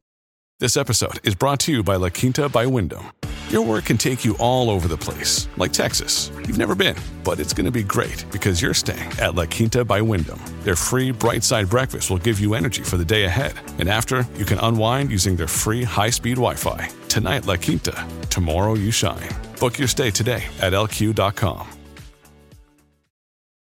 [0.60, 3.12] this episode is brought to you by La Quinta by Wyndham.
[3.50, 6.32] Your work can take you all over the place, like Texas.
[6.48, 9.86] You've never been, but it's going to be great because you're staying at La Quinta
[9.86, 10.42] by Wyndham.
[10.64, 13.54] Their free bright side breakfast will give you energy for the day ahead.
[13.78, 16.90] And after, you can unwind using their free high speed Wi Fi.
[17.08, 18.08] Tonight, La Quinta.
[18.32, 19.30] Tomorrow, you shine.
[19.60, 21.77] Book your stay today at lq.com.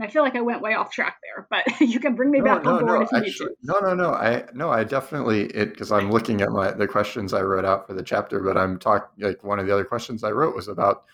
[0.00, 2.44] I feel like I went way off track there, but you can bring me no,
[2.44, 3.56] back no, on board no, if you actually, need to.
[3.62, 4.12] No, no, no.
[4.12, 7.86] I no, I definitely it because I'm looking at my the questions I wrote out
[7.86, 10.68] for the chapter, but I'm talking like one of the other questions I wrote was
[10.68, 11.04] about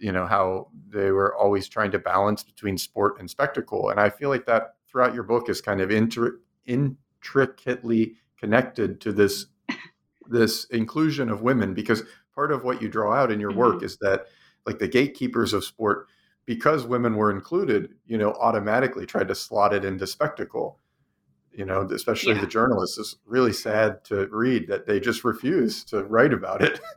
[0.00, 4.10] you know how they were always trying to balance between sport and spectacle, and I
[4.10, 9.46] feel like that throughout your book is kind of intri- intricately connected to this
[10.28, 12.02] this inclusion of women because
[12.34, 13.84] part of what you draw out in your work mm-hmm.
[13.84, 14.26] is that
[14.66, 16.08] like the gatekeepers of sport
[16.46, 20.78] because women were included, you know, automatically tried to slot it into spectacle.
[21.52, 22.42] You know, especially yeah.
[22.42, 22.98] the journalists.
[22.98, 26.80] It's really sad to read that they just refuse to write about it.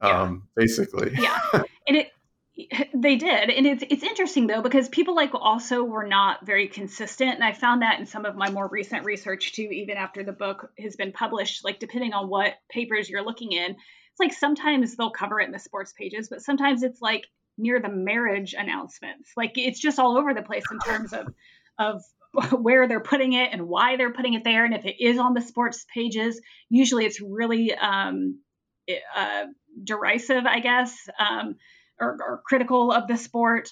[0.00, 0.22] Yeah.
[0.22, 1.12] Um, basically.
[1.18, 1.40] Yeah.
[1.88, 2.12] And it
[2.94, 3.50] they did.
[3.50, 7.34] And it's it's interesting though, because people like also were not very consistent.
[7.34, 10.32] And I found that in some of my more recent research too, even after the
[10.32, 14.96] book has been published, like depending on what papers you're looking in, it's like sometimes
[14.96, 17.26] they'll cover it in the sports pages, but sometimes it's like
[17.58, 19.30] near the marriage announcements.
[19.36, 21.26] Like it's just all over the place in terms of
[21.78, 22.02] of
[22.60, 24.64] where they're putting it and why they're putting it there.
[24.64, 28.40] And if it is on the sports pages, usually it's really um,
[29.14, 29.44] uh,
[29.82, 31.56] derisive, I guess, um,
[32.00, 33.70] or, or, critical of the sport.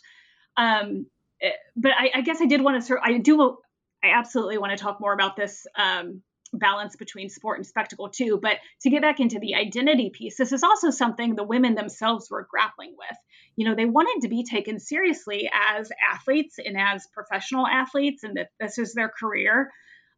[0.57, 1.07] Um,
[1.41, 2.99] eh, but I, I, guess I did want to.
[3.03, 3.57] I do.
[4.03, 8.39] I absolutely want to talk more about this um, balance between sport and spectacle too.
[8.41, 12.31] But to get back into the identity piece, this is also something the women themselves
[12.31, 13.19] were grappling with.
[13.57, 18.37] You know, they wanted to be taken seriously as athletes and as professional athletes, and
[18.37, 19.71] that this is their career.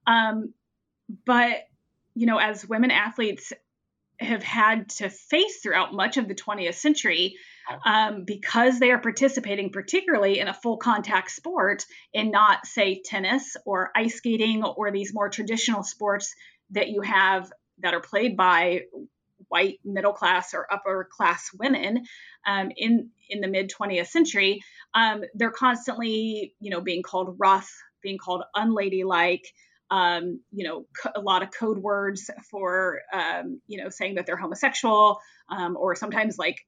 [0.06, 0.54] Um,
[1.24, 1.56] but
[2.14, 3.52] you know, as women athletes
[4.20, 7.36] have had to face throughout much of the 20th century,
[7.84, 13.56] um, because they are participating particularly in a full contact sport and not, say, tennis
[13.64, 16.34] or ice skating or these more traditional sports
[16.70, 17.50] that you have
[17.80, 18.82] that are played by
[19.48, 22.04] white middle class or upper class women
[22.46, 24.60] um, in in the mid 20th century
[24.94, 27.70] um, they're constantly you know being called rough
[28.02, 29.46] being called unladylike
[29.90, 34.36] um, you know, a lot of code words for, um, you know, saying that they're
[34.36, 36.66] homosexual, um, or sometimes like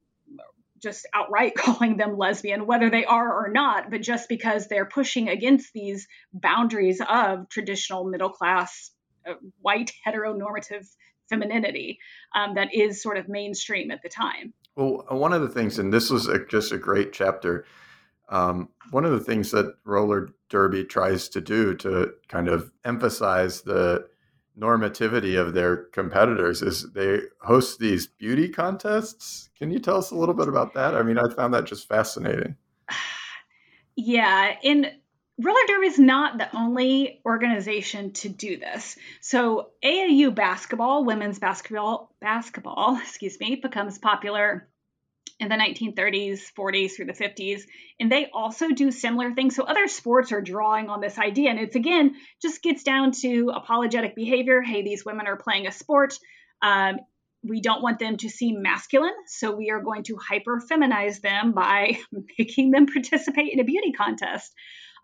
[0.81, 5.29] just outright calling them lesbian, whether they are or not, but just because they're pushing
[5.29, 8.91] against these boundaries of traditional middle class,
[9.29, 10.87] uh, white, heteronormative
[11.29, 11.99] femininity
[12.35, 14.53] um, that is sort of mainstream at the time.
[14.77, 17.67] Well, one of the things, and this was a, just a great chapter.
[18.31, 23.63] Um, one of the things that roller derby tries to do to kind of emphasize
[23.63, 24.09] the
[24.59, 29.51] normativity of their competitors is they host these beauty contests.
[29.57, 30.95] Can you tell us a little bit about that?
[30.95, 32.57] I mean, I found that just fascinating.
[33.97, 34.91] Yeah, and
[35.39, 38.97] roller derby is not the only organization to do this.
[39.21, 44.69] So AAU basketball, women's basketball, basketball, excuse me, becomes popular
[45.41, 47.63] in the 1930s, 40s through the 50s.
[47.99, 49.57] And they also do similar things.
[49.57, 51.51] So other sports are drawing on this idea.
[51.51, 54.61] And it's again, just gets down to apologetic behavior.
[54.61, 56.15] Hey, these women are playing a sport.
[56.63, 56.99] Um,
[57.43, 61.53] we don't want them to seem masculine, so we are going to hyper feminize them
[61.53, 61.99] by
[62.39, 64.53] making them participate in a beauty contest.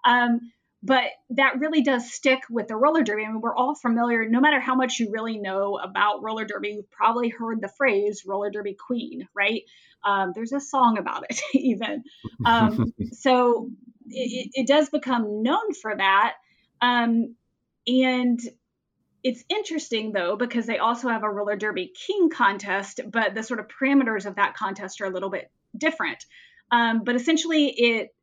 [0.05, 0.53] Um,
[0.87, 3.24] but that really does stick with the roller derby.
[3.24, 6.68] I mean, we're all familiar, no matter how much you really know about roller derby,
[6.68, 9.62] you've probably heard the phrase roller derby queen, right?
[10.05, 12.05] Um, there's a song about it, even.
[12.45, 13.68] Um, so
[14.07, 16.34] it, it, does become known for that.
[16.80, 17.34] Um,
[17.89, 18.39] and
[19.24, 23.59] it's interesting though because they also have a roller derby king contest, but the sort
[23.59, 26.24] of parameters of that contest are a little bit different.
[26.70, 28.14] Um, but essentially, it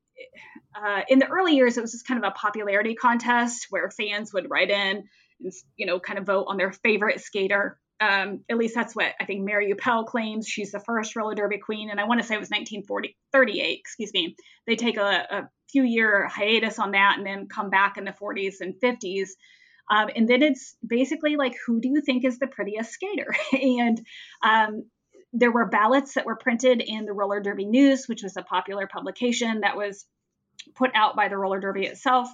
[0.76, 4.34] uh, in the early years it was just kind of a popularity contest where fans
[4.34, 5.04] would write in
[5.40, 7.80] and you know kind of vote on their favorite skater.
[8.00, 10.48] Um, at least that's what I think Mary Youpelle claims.
[10.48, 13.80] She's the first roller derby queen, and I want to say it was 1938.
[13.80, 14.36] Excuse me.
[14.68, 18.12] They take a, a few year hiatus on that and then come back in the
[18.12, 19.30] 40s and 50s
[19.90, 23.36] um, and then it's basically like, who do you think is the prettiest skater?
[23.54, 24.06] and
[24.42, 24.86] um,
[25.34, 28.88] there were ballots that were printed in the Roller Derby News, which was a popular
[28.88, 30.06] publication that was
[30.76, 32.30] put out by the roller derby itself.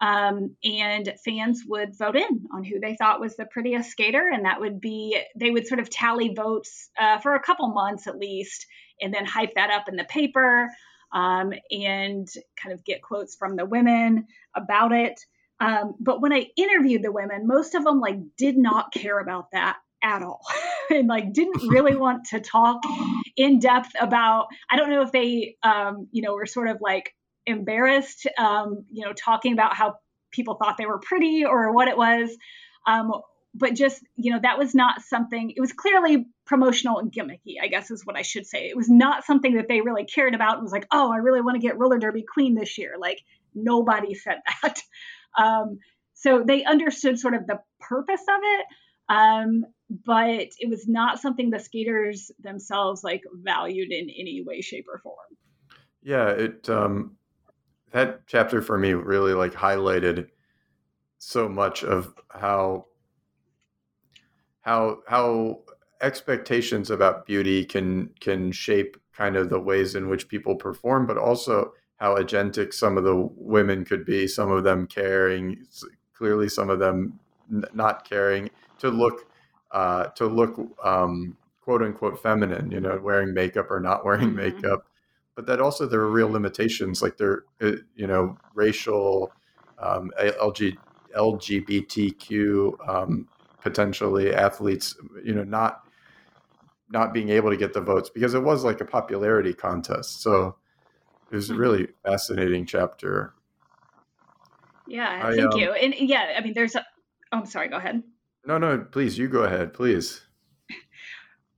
[0.00, 4.46] Um, and fans would vote in on who they thought was the prettiest skater, and
[4.46, 8.16] that would be they would sort of tally votes uh, for a couple months at
[8.16, 8.66] least,
[9.00, 10.70] and then hype that up in the paper
[11.12, 12.26] um, and
[12.56, 14.26] kind of get quotes from the women
[14.56, 15.20] about it.
[15.60, 19.50] Um, but when I interviewed the women, most of them like did not care about
[19.52, 20.40] that at all
[20.98, 22.82] and like didn't really want to talk
[23.36, 27.14] in depth about i don't know if they um, you know were sort of like
[27.46, 29.94] embarrassed um, you know talking about how
[30.30, 32.30] people thought they were pretty or what it was
[32.86, 33.12] um,
[33.54, 37.66] but just you know that was not something it was clearly promotional and gimmicky i
[37.66, 38.68] guess is what i should say.
[38.68, 41.40] It was not something that they really cared about and was like oh i really
[41.40, 42.94] want to get roller derby queen this year.
[42.98, 43.20] Like
[43.54, 44.80] nobody said that.
[45.36, 45.78] Um,
[46.14, 48.66] so they understood sort of the purpose of it,
[49.08, 54.86] um, but it was not something the skaters themselves like valued in any way, shape,
[54.88, 55.16] or form.
[56.02, 57.16] Yeah, it um,
[57.92, 60.28] that chapter for me really like highlighted
[61.18, 62.86] so much of how
[64.60, 65.60] how how
[66.00, 71.18] expectations about beauty can can shape kind of the ways in which people perform, but
[71.18, 75.62] also how agentic some of the women could be, some of them caring,
[76.14, 77.18] clearly some of them
[77.52, 79.29] n- not caring, to look
[79.72, 84.56] uh, to look um, quote unquote feminine, you know, wearing makeup or not wearing mm-hmm.
[84.56, 84.86] makeup.
[85.36, 89.32] But that also there are real limitations, like there, uh, you know, racial,
[89.78, 90.76] um, LG,
[91.16, 93.28] LGBTQ, um,
[93.62, 95.84] potentially athletes, you know, not
[96.92, 100.22] not being able to get the votes because it was like a popularity contest.
[100.22, 100.56] So
[101.30, 101.60] it was a hmm.
[101.60, 103.32] really fascinating chapter.
[104.88, 105.72] Yeah, I, thank um, you.
[105.72, 106.84] And yeah, I mean, there's a.
[107.32, 107.68] Oh, I'm sorry.
[107.68, 108.02] Go ahead.
[108.44, 110.22] No, no, please, you go ahead, please.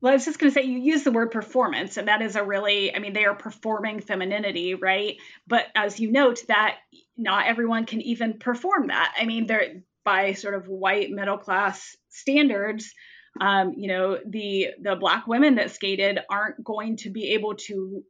[0.01, 2.35] Well, I was just going to say you use the word performance, and that is
[2.35, 5.17] a really, I mean, they are performing femininity, right?
[5.47, 6.79] But as you note, that
[7.17, 9.15] not everyone can even perform that.
[9.17, 12.93] I mean, they're by sort of white middle class standards.
[13.41, 18.03] Um, you know, the the black women that skated aren't going to be able to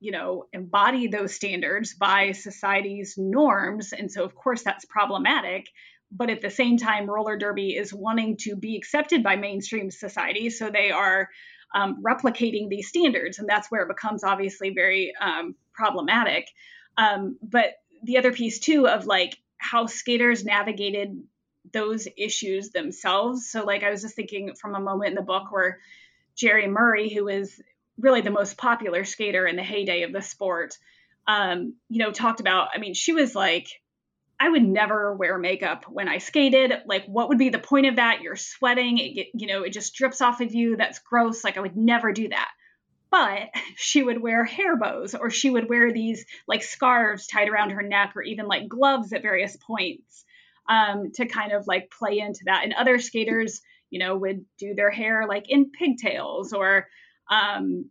[0.00, 3.92] you know, embody those standards by society's norms.
[3.92, 5.66] And so, of course, that's problematic.
[6.12, 10.50] But at the same time, roller derby is wanting to be accepted by mainstream society.
[10.50, 11.28] So they are
[11.74, 13.38] um, replicating these standards.
[13.38, 16.48] And that's where it becomes obviously very um, problematic.
[16.96, 21.22] Um, but the other piece, too, of like how skaters navigated
[21.72, 23.48] those issues themselves.
[23.48, 25.78] So, like, I was just thinking from a moment in the book where
[26.34, 27.62] Gerry Murray, who is
[27.98, 30.76] really the most popular skater in the heyday of the sport,
[31.26, 33.68] um, you know, talked about, I mean, she was like,
[34.40, 36.72] I would never wear makeup when I skated.
[36.86, 38.22] Like, what would be the point of that?
[38.22, 40.76] You're sweating, it get, you know, it just drips off of you.
[40.76, 41.44] That's gross.
[41.44, 42.48] Like, I would never do that.
[43.10, 47.70] But she would wear hair bows or she would wear these like scarves tied around
[47.70, 50.24] her neck or even like gloves at various points
[50.70, 52.62] um, to kind of like play into that.
[52.64, 53.60] And other skaters,
[53.90, 56.88] you know, would do their hair like in pigtails or
[57.30, 57.90] um,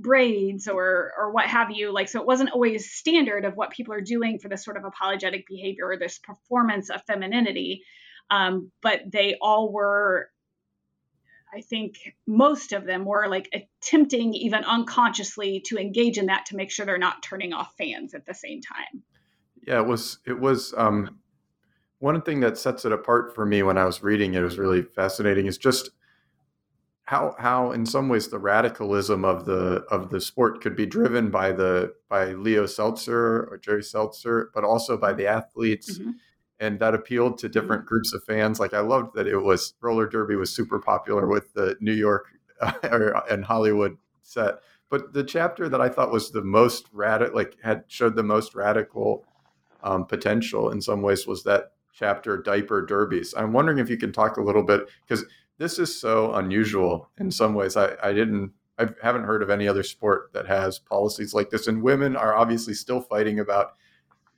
[0.00, 3.94] braids or or what have you like so it wasn't always standard of what people
[3.94, 7.82] are doing for this sort of apologetic behavior or this performance of femininity.
[8.30, 10.30] Um, but they all were
[11.52, 11.96] i think
[12.28, 16.86] most of them were like attempting even unconsciously to engage in that to make sure
[16.86, 19.02] they're not turning off fans at the same time.
[19.66, 21.18] Yeah it was it was um,
[21.98, 24.82] one thing that sets it apart for me when i was reading it was really
[24.82, 25.90] fascinating is just
[27.10, 31.28] how how in some ways the radicalism of the of the sport could be driven
[31.28, 35.98] by the by Leo Seltzer or Jerry Seltzer, but also by the athletes.
[35.98, 36.10] Mm-hmm.
[36.60, 38.60] and that appealed to different groups of fans.
[38.60, 42.26] Like I loved that it was roller derby was super popular with the New York
[42.60, 44.60] uh, and Hollywood set.
[44.88, 48.54] But the chapter that I thought was the most radical, like had showed the most
[48.54, 49.24] radical
[49.82, 53.34] um, potential in some ways, was that chapter diaper derbies.
[53.36, 55.24] I'm wondering if you can talk a little bit because
[55.60, 57.76] this is so unusual in some ways.
[57.76, 61.66] I, I didn't I haven't heard of any other sport that has policies like this,
[61.66, 63.74] and women are obviously still fighting about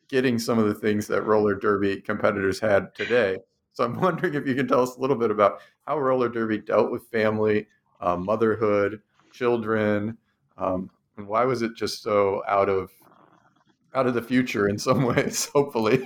[0.09, 3.39] getting some of the things that roller derby competitors had today.
[3.73, 6.59] So I'm wondering if you can tell us a little bit about how roller derby
[6.59, 7.69] dealt with family,
[8.01, 9.01] uh, motherhood,
[9.33, 10.19] children,
[10.59, 12.91] um, and why was it just so out of
[13.95, 15.49] out of the future in some ways?
[15.55, 16.05] Hopefully.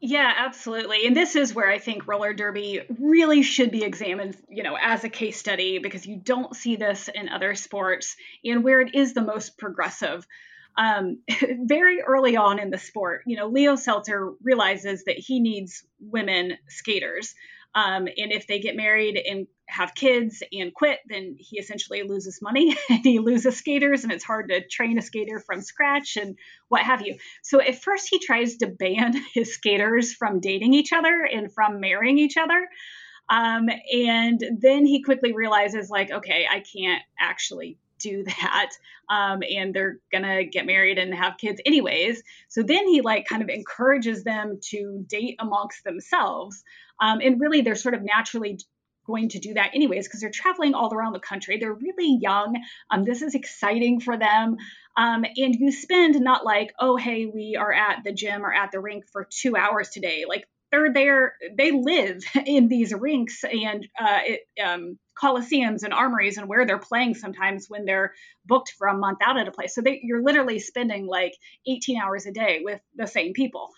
[0.00, 1.06] Yeah, absolutely.
[1.06, 5.04] And this is where I think roller derby really should be examined, you know, as
[5.04, 9.14] a case study because you don't see this in other sports and where it is
[9.14, 10.26] the most progressive.
[10.76, 11.20] Um,
[11.62, 16.58] very early on in the sport, you know, Leo Seltzer realizes that he needs women
[16.68, 17.34] skaters.
[17.74, 22.40] Um, and if they get married and have kids and quit, then he essentially loses
[22.40, 26.36] money and he loses skaters, and it's hard to train a skater from scratch and
[26.68, 27.16] what have you.
[27.42, 31.80] So at first, he tries to ban his skaters from dating each other and from
[31.80, 32.68] marrying each other.
[33.28, 38.70] Um, and then he quickly realizes, like, okay, I can't actually do that
[39.08, 43.42] um, and they're gonna get married and have kids anyways so then he like kind
[43.42, 46.62] of encourages them to date amongst themselves
[47.00, 48.58] um, and really they're sort of naturally
[49.06, 51.58] going to do that anyways because they're traveling all around the country.
[51.58, 52.56] They're really young.
[52.90, 54.56] Um, this is exciting for them.
[54.96, 58.72] Um, and you spend not like oh hey we are at the gym or at
[58.72, 60.24] the rink for two hours today.
[60.28, 66.36] Like they're there they live in these rinks and uh, it, um, coliseums and armories
[66.36, 68.12] and where they're playing sometimes when they're
[68.44, 69.74] booked for a month out at a place.
[69.74, 71.32] So they, you're literally spending like
[71.66, 73.70] 18 hours a day with the same people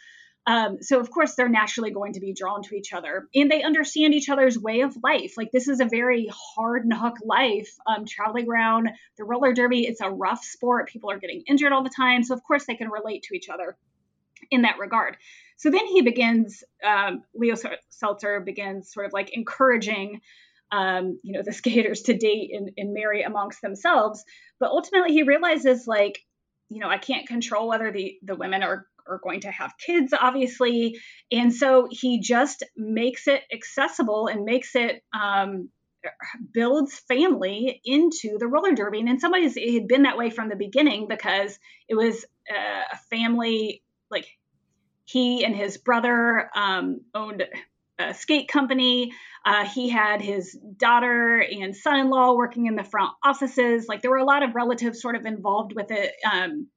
[0.48, 3.62] um, so of course they're naturally going to be drawn to each other and they
[3.62, 5.34] understand each other's way of life.
[5.36, 7.70] Like this is a very hard knock life.
[7.86, 8.88] Um, traveling around
[9.18, 10.88] the roller derby it's a rough sport.
[10.88, 12.22] People are getting injured all the time.
[12.22, 13.76] So of course they can relate to each other
[14.50, 15.18] in that regard.
[15.58, 17.54] So then he begins, um, Leo
[17.90, 20.22] Seltzer begins sort of like encouraging,
[20.72, 24.24] um, you know, the skaters to date and, and marry amongst themselves.
[24.58, 26.20] But ultimately, he realizes like,
[26.70, 30.12] you know, I can't control whether the the women are are going to have kids,
[30.18, 30.98] obviously,
[31.32, 35.70] and so he just makes it accessible and makes it um,
[36.52, 39.00] builds family into the roller derby.
[39.00, 42.24] And in some ways, it had been that way from the beginning because it was
[42.50, 44.26] a family like
[45.04, 47.44] he and his brother um, owned
[47.98, 49.12] a skate company.
[49.44, 53.86] Uh, he had his daughter and son in law working in the front offices.
[53.88, 56.12] Like there were a lot of relatives sort of involved with it.
[56.30, 56.68] Um,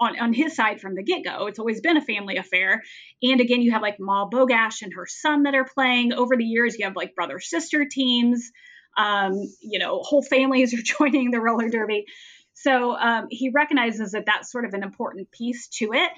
[0.00, 1.46] on, on his side from the get go.
[1.46, 2.82] It's always been a family affair.
[3.22, 6.12] And again, you have like Ma Bogash and her son that are playing.
[6.12, 8.50] Over the years, you have like brother sister teams.
[8.96, 12.06] Um, you know, whole families are joining the roller derby.
[12.54, 16.10] So um, he recognizes that that's sort of an important piece to it.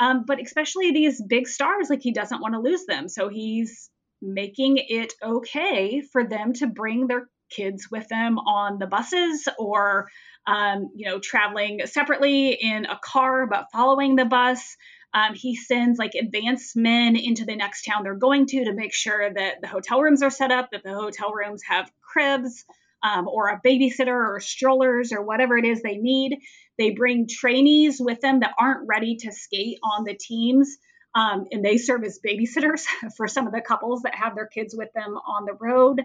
[0.00, 3.08] Um, but especially these big stars, like he doesn't want to lose them.
[3.08, 8.86] So he's making it okay for them to bring their kids with them on the
[8.86, 10.08] buses or,
[10.46, 14.76] um, you know, traveling separately in a car, but following the bus.
[15.12, 18.92] Um, he sends like advanced men into the next town they're going to to make
[18.92, 22.64] sure that the hotel rooms are set up, that the hotel rooms have cribs
[23.04, 26.38] um, or a babysitter or strollers or whatever it is they need.
[26.78, 30.76] They bring trainees with them that aren't ready to skate on the teams.
[31.14, 32.86] Um, and they serve as babysitters
[33.16, 36.02] for some of the couples that have their kids with them on the road.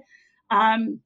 [0.51, 0.99] Um,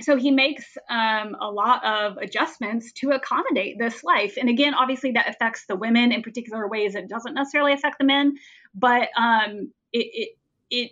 [0.00, 4.36] so he makes um, a lot of adjustments to accommodate this life.
[4.38, 6.94] And again, obviously, that affects the women in particular ways.
[6.94, 8.36] It doesn't necessarily affect the men,
[8.74, 10.28] but um, it, it,
[10.70, 10.90] it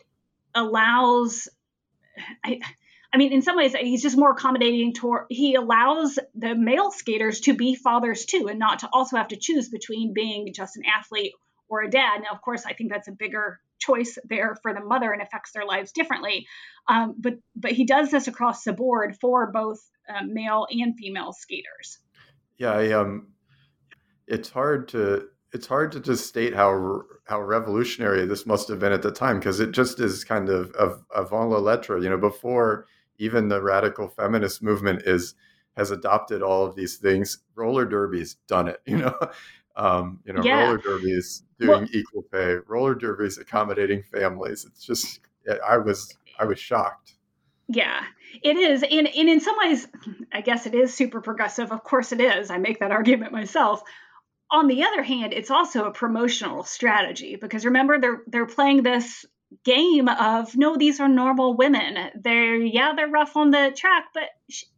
[0.55, 1.49] allows.
[2.45, 2.61] I,
[3.13, 7.41] I mean, in some ways, he's just more accommodating toward, he allows the male skaters
[7.43, 10.83] to be fathers too, and not to also have to choose between being just an
[10.85, 11.33] athlete
[11.69, 12.23] or a dad.
[12.23, 15.53] Now, of course, I think that's a bigger choice there for the mother and affects
[15.53, 16.47] their lives differently.
[16.89, 21.32] Um, but but he does this across the board for both uh, male and female
[21.32, 21.99] skaters.
[22.59, 23.28] Yeah, I, um,
[24.26, 28.93] it's hard to it's hard to just state how how revolutionary this must have been
[28.93, 31.99] at the time because it just is kind of of avant la lettre.
[31.99, 32.87] You know, before
[33.18, 35.34] even the radical feminist movement is
[35.76, 37.39] has adopted all of these things.
[37.55, 39.14] Roller derby's done it, you know.
[39.77, 40.64] Um, you know, yeah.
[40.64, 42.57] roller derby's doing well, equal pay.
[42.66, 44.64] Roller derby's accommodating families.
[44.64, 45.20] It's just,
[45.68, 47.14] I was, I was shocked.
[47.68, 48.03] Yeah,
[48.43, 49.89] it is, and, and in some ways,
[50.33, 51.72] I guess it is super progressive.
[51.72, 52.51] Of course, it is.
[52.51, 53.83] I make that argument myself.
[54.51, 59.24] on the other hand, it's also a promotional strategy because remember they're they're playing this
[59.64, 62.11] game of no, these are normal women.
[62.20, 64.24] They're yeah, they're rough on the track, but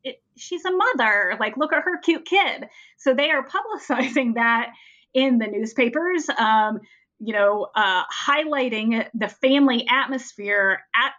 [0.02, 1.36] it, she's a mother.
[1.38, 2.66] Like look at her cute kid.
[2.96, 3.46] So they are
[3.88, 4.70] publicizing that
[5.14, 6.28] in the newspapers.
[6.28, 6.80] Um,
[7.20, 11.12] you know, uh, highlighting the family atmosphere at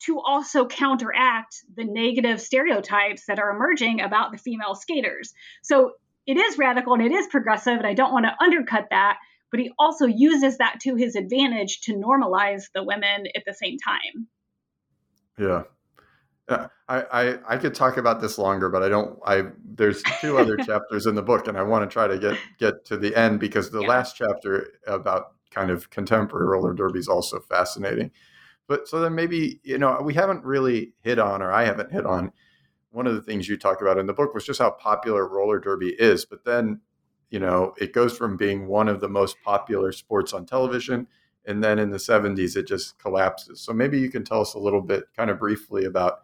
[0.00, 5.32] to also counteract the negative stereotypes that are emerging about the female skaters.
[5.62, 5.92] So
[6.26, 9.18] it is radical and it is progressive, and I don't want to undercut that,
[9.50, 13.78] but he also uses that to his advantage to normalize the women at the same
[13.78, 14.26] time.
[15.38, 15.62] Yeah.
[16.46, 19.18] Uh, I, I, I could talk about this longer, but I don't.
[19.24, 22.38] I there's two other chapters in the book, and I want to try to get
[22.58, 23.88] get to the end because the yeah.
[23.88, 28.10] last chapter about kind of contemporary roller derby is also fascinating.
[28.66, 32.04] But so then maybe you know we haven't really hit on, or I haven't hit
[32.04, 32.32] on
[32.94, 35.58] one of the things you talk about in the book was just how popular roller
[35.58, 36.24] derby is.
[36.24, 36.80] But then,
[37.28, 41.08] you know, it goes from being one of the most popular sports on television.
[41.44, 43.60] And then in the 70s, it just collapses.
[43.60, 46.20] So maybe you can tell us a little bit, kind of briefly, about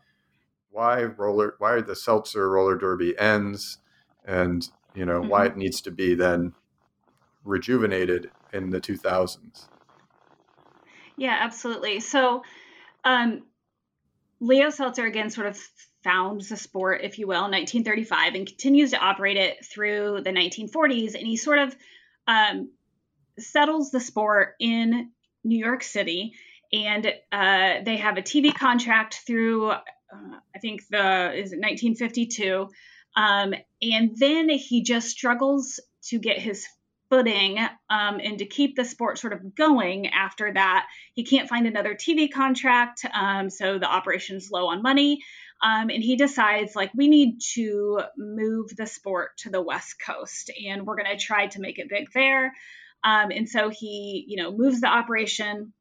[0.71, 3.79] why roller, why the Seltzer roller derby ends,
[4.25, 5.31] and you know mm-hmm.
[5.31, 6.53] why it needs to be then
[7.45, 9.69] rejuvenated in the 2000s.
[11.17, 12.01] Yeah, absolutely.
[12.01, 12.43] So,
[13.05, 13.43] um,
[14.41, 15.59] Leo Seltzer again sort of
[16.03, 20.31] founds the sport, if you will, in 1935 and continues to operate it through the
[20.31, 21.15] 1940s.
[21.15, 21.77] And he sort of
[22.27, 22.71] um,
[23.39, 25.11] settles the sport in
[25.45, 26.33] New York City.
[26.73, 29.73] And uh, they have a TV contract through,
[30.13, 32.69] uh, I think, the is it 1952.
[33.17, 36.67] Um, and then he just struggles to get his
[37.11, 37.59] footing
[37.91, 40.87] um, and to keep the sport sort of going after that.
[41.15, 45.21] He can't find another TV contract, um, so the operation's low on money.
[45.63, 50.51] Um, and he decides, like, we need to move the sport to the West Coast,
[50.67, 52.55] and we're going to try to make it big there.
[53.05, 55.75] Um, and so he, you know, moves the operation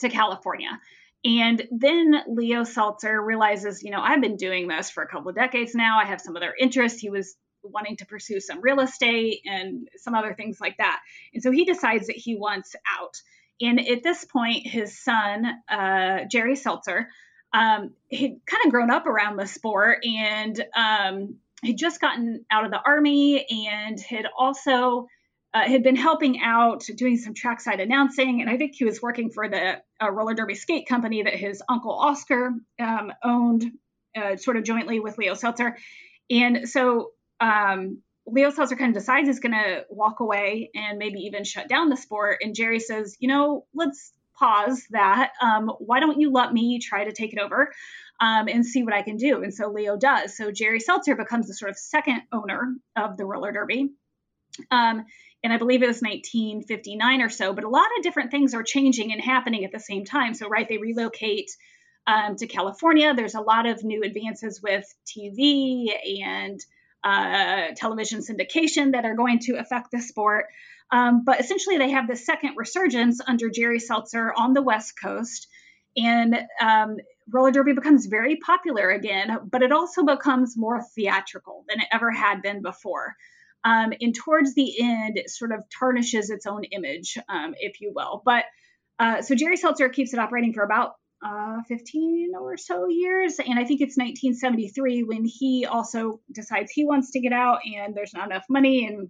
[0.00, 0.80] to California.
[1.24, 5.34] And then Leo Seltzer realizes, you know, I've been doing this for a couple of
[5.34, 5.98] decades now.
[5.98, 7.00] I have some other interests.
[7.00, 11.00] He was wanting to pursue some real estate and some other things like that.
[11.34, 13.16] And so he decides that he wants out.
[13.60, 17.08] And at this point, his son, uh, Jerry Seltzer,
[17.52, 22.64] um, he'd kind of grown up around the sport and um, he'd just gotten out
[22.64, 25.06] of the army and had also
[25.56, 28.42] uh, had been helping out doing some trackside announcing.
[28.42, 31.62] And I think he was working for the uh, roller derby skate company that his
[31.66, 33.64] uncle Oscar um, owned,
[34.14, 35.78] uh, sort of jointly with Leo Seltzer.
[36.28, 41.20] And so um, Leo Seltzer kind of decides he's going to walk away and maybe
[41.20, 42.38] even shut down the sport.
[42.42, 45.32] And Jerry says, you know, let's pause that.
[45.40, 47.72] Um, why don't you let me try to take it over
[48.20, 49.42] um, and see what I can do?
[49.42, 50.36] And so Leo does.
[50.36, 53.92] So Jerry Seltzer becomes the sort of second owner of the roller derby.
[54.70, 55.06] Um,
[55.46, 58.64] and I believe it was 1959 or so, but a lot of different things are
[58.64, 60.34] changing and happening at the same time.
[60.34, 61.52] So, right, they relocate
[62.04, 63.14] um, to California.
[63.14, 65.86] There's a lot of new advances with TV
[66.20, 66.58] and
[67.04, 70.46] uh, television syndication that are going to affect the sport.
[70.90, 75.46] Um, but essentially, they have the second resurgence under Jerry Seltzer on the West Coast.
[75.96, 76.96] And um,
[77.30, 82.10] roller derby becomes very popular again, but it also becomes more theatrical than it ever
[82.10, 83.14] had been before.
[83.64, 87.92] Um, and towards the end, it sort of tarnishes its own image, um, if you
[87.94, 88.22] will.
[88.24, 88.44] But
[88.98, 90.92] uh, so Jerry Seltzer keeps it operating for about
[91.24, 93.38] uh, 15 or so years.
[93.38, 97.94] And I think it's 1973 when he also decides he wants to get out and
[97.94, 98.86] there's not enough money.
[98.86, 99.08] And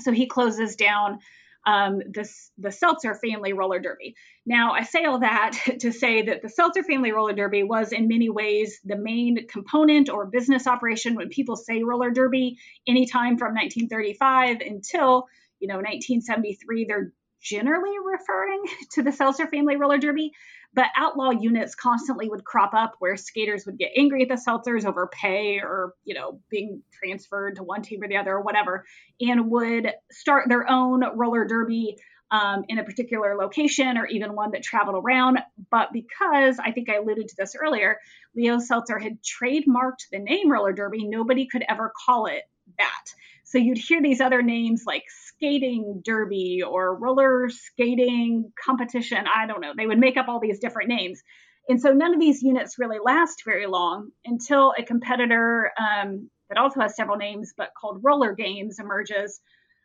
[0.00, 1.18] so he closes down
[1.66, 4.14] um, this, the Seltzer family roller derby.
[4.44, 8.08] Now, I say all that to say that the Seltzer family roller derby was in
[8.08, 13.54] many ways the main component or business operation when people say roller derby, anytime from
[13.54, 15.26] 1935 until
[15.60, 18.62] you know 1973, they're generally referring
[18.92, 20.32] to the Seltzer family roller derby.
[20.74, 24.86] But outlaw units constantly would crop up where skaters would get angry at the Seltzers
[24.86, 28.86] over pay or, you know, being transferred to one team or the other or whatever,
[29.20, 31.98] and would start their own roller derby
[32.30, 35.40] um, in a particular location or even one that traveled around.
[35.70, 37.98] But because I think I alluded to this earlier,
[38.34, 42.44] Leo Seltzer had trademarked the name roller derby, nobody could ever call it
[42.78, 43.04] that.
[43.44, 49.26] So you'd hear these other names like skating derby or roller skating competition.
[49.26, 49.72] I don't know.
[49.76, 51.22] They would make up all these different names.
[51.68, 56.58] And so none of these units really last very long until a competitor um, that
[56.58, 59.40] also has several names, but called Roller Games emerges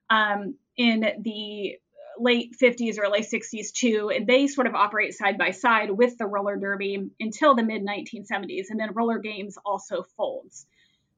[0.10, 1.78] um, in the
[2.20, 4.12] late 50s, or late 60s too.
[4.14, 7.86] And they sort of operate side by side with the roller derby until the mid
[7.86, 8.66] 1970s.
[8.70, 10.66] And then Roller Games also folds.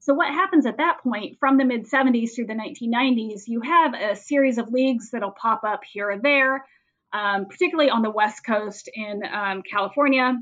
[0.00, 3.92] So, what happens at that point from the mid 70s through the 1990s, you have
[3.94, 6.64] a series of leagues that'll pop up here or there,
[7.12, 10.38] um, particularly on the West Coast in um, California,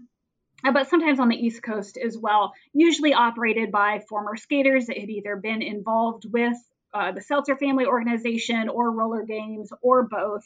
[0.64, 4.98] uh, but sometimes on the East Coast as well, usually operated by former skaters that
[4.98, 6.56] had either been involved with
[6.94, 10.44] uh, the Seltzer family organization or roller games or both.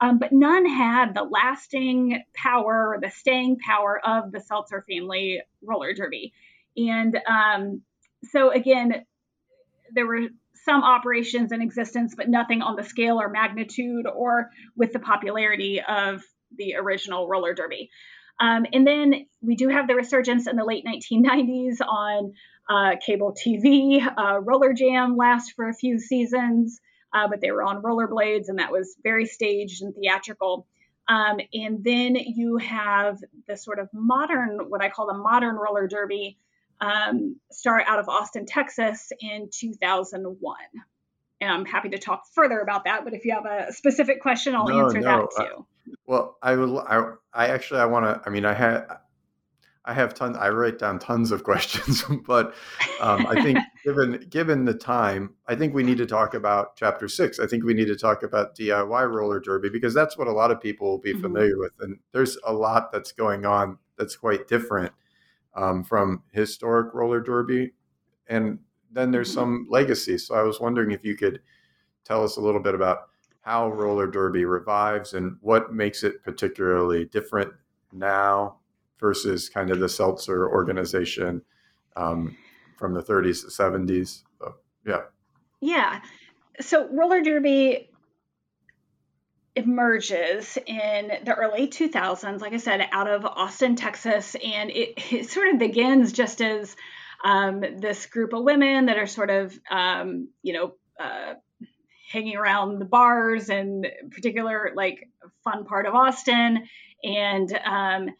[0.00, 5.40] Um, but none had the lasting power or the staying power of the Seltzer family
[5.62, 6.32] roller derby.
[6.76, 7.82] And um,
[8.26, 9.04] so again,
[9.92, 10.28] there were
[10.64, 15.80] some operations in existence, but nothing on the scale or magnitude or with the popularity
[15.86, 16.22] of
[16.56, 17.90] the original roller derby.
[18.40, 22.32] Um, and then we do have the resurgence in the late 1990s on
[22.68, 24.04] uh, cable TV.
[24.16, 26.80] Uh, Roller Jam lasts for a few seasons,
[27.12, 30.66] uh, but they were on rollerblades, and that was very staged and theatrical.
[31.06, 35.86] Um, and then you have the sort of modern, what I call the modern roller
[35.86, 36.38] derby,
[36.84, 40.56] um, start out of Austin, Texas in 2001.
[41.40, 43.04] And I'm happy to talk further about that.
[43.04, 45.28] But if you have a specific question, I'll no, answer no.
[45.36, 45.66] that too.
[46.06, 46.78] well, I would.
[46.86, 48.28] I, I actually I want to.
[48.28, 48.86] I mean, I had.
[49.86, 50.38] I have tons.
[50.38, 52.54] I write down tons of questions, but
[53.00, 57.06] um, I think given given the time, I think we need to talk about chapter
[57.08, 57.38] six.
[57.38, 60.50] I think we need to talk about DIY roller derby because that's what a lot
[60.50, 61.20] of people will be mm-hmm.
[61.20, 64.92] familiar with, and there's a lot that's going on that's quite different
[65.56, 67.72] um, from historic roller derby,
[68.28, 68.58] and
[68.92, 69.40] then there's mm-hmm.
[69.40, 70.18] some legacy.
[70.18, 71.40] So I was wondering if you could
[72.04, 73.08] tell us a little bit about
[73.40, 77.52] how roller derby revives and what makes it particularly different
[77.92, 78.56] now
[78.98, 81.42] versus kind of the Seltzer organization
[81.96, 82.36] um,
[82.78, 84.22] from the 30s to 70s.
[84.38, 84.54] So,
[84.86, 85.02] yeah.
[85.60, 86.00] Yeah.
[86.60, 87.90] So roller derby
[89.56, 94.34] emerges in the early 2000s, like I said, out of Austin, Texas.
[94.34, 96.74] And it, it sort of begins just as
[97.24, 101.34] um, this group of women that are sort of, um, you know, uh,
[102.10, 105.08] hanging around the bars and particular like
[105.42, 106.66] fun part of Austin.
[107.02, 108.10] And um,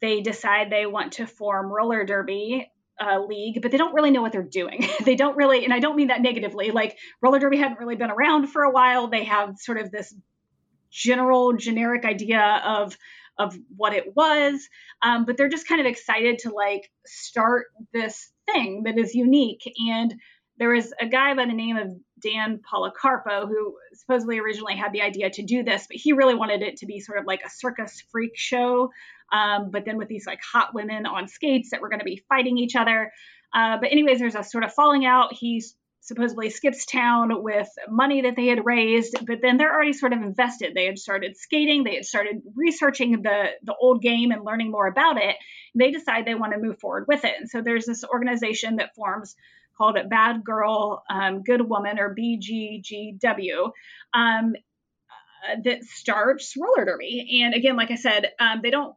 [0.00, 2.70] they decide they want to form roller derby
[3.00, 4.86] uh, league, but they don't really know what they're doing.
[5.04, 6.70] they don't really, and I don't mean that negatively.
[6.70, 9.08] Like roller derby hadn't really been around for a while.
[9.08, 10.14] They have sort of this
[10.94, 12.96] general generic idea of
[13.36, 14.68] of what it was
[15.02, 19.70] um, but they're just kind of excited to like start this thing that is unique
[19.88, 20.14] and
[20.58, 21.88] there was a guy by the name of
[22.20, 26.62] Dan Policarpo who supposedly originally had the idea to do this, but he really wanted
[26.62, 28.90] it to be sort of like a circus freak show,
[29.32, 32.22] um, but then with these like hot women on skates that were going to be
[32.28, 33.12] fighting each other.
[33.52, 35.32] Uh, but anyways, there's a sort of falling out.
[35.32, 40.12] He's supposedly skips town with money that they had raised, but then they're already sort
[40.12, 40.74] of invested.
[40.74, 44.86] They had started skating, they had started researching the the old game and learning more
[44.86, 45.36] about it.
[45.74, 48.94] They decide they want to move forward with it, and so there's this organization that
[48.94, 49.34] forms
[49.78, 53.72] called it Bad Girl um, Good Woman or BGGW.
[54.12, 54.54] Um,
[55.64, 58.94] that starts roller derby, and again, like I said, um, they don't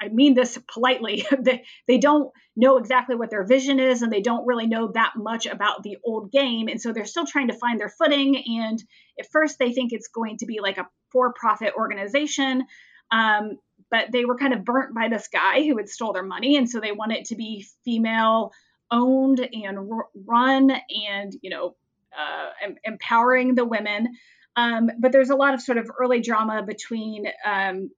[0.00, 4.20] I, mean this politely, they, they don't know exactly what their vision is and they
[4.20, 6.68] don't really know that much about the old game.
[6.68, 8.42] And so they're still trying to find their footing.
[8.60, 8.82] And
[9.18, 12.64] at first, they think it's going to be like a for profit organization.
[13.10, 13.58] Um,
[13.90, 16.56] but they were kind of burnt by this guy who had stole their money.
[16.56, 18.52] And so they want it to be female
[18.90, 19.90] owned and
[20.26, 21.76] run and, you know,
[22.18, 24.16] uh, em- empowering the women.
[24.56, 27.90] Um, but there's a lot of sort of early drama between um,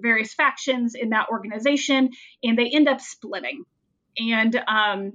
[0.00, 2.10] various factions in that organization,
[2.42, 3.64] and they end up splitting.
[4.18, 5.12] And um,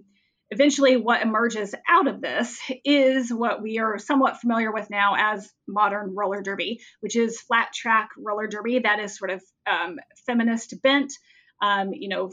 [0.49, 5.51] eventually, what emerges out of this is what we are somewhat familiar with now as
[5.67, 10.81] modern roller derby, which is flat track roller derby that is sort of um, feminist
[10.81, 11.13] bent,
[11.61, 12.31] um, you know,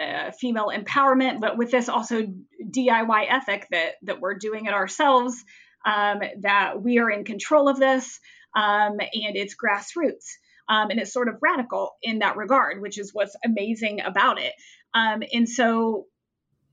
[0.00, 2.22] uh, female empowerment, but with this also
[2.62, 5.42] DIY ethic that that we're doing it ourselves,
[5.86, 8.20] um, that we are in control of this,
[8.54, 10.36] um, and it's grassroots.
[10.68, 14.52] Um, and it's sort of radical in that regard, which is what's amazing about it.
[14.94, 16.06] Um, and so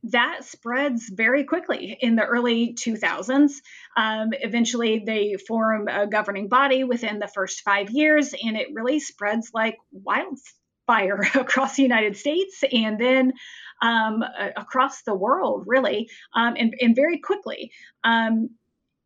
[0.03, 3.53] that spreads very quickly in the early 2000s.
[3.95, 8.99] Um, eventually, they form a governing body within the first five years, and it really
[8.99, 13.33] spreads like wildfire across the United States and then
[13.81, 14.23] um,
[14.57, 17.71] across the world, really, um, and, and, very quickly.
[18.03, 18.49] Um,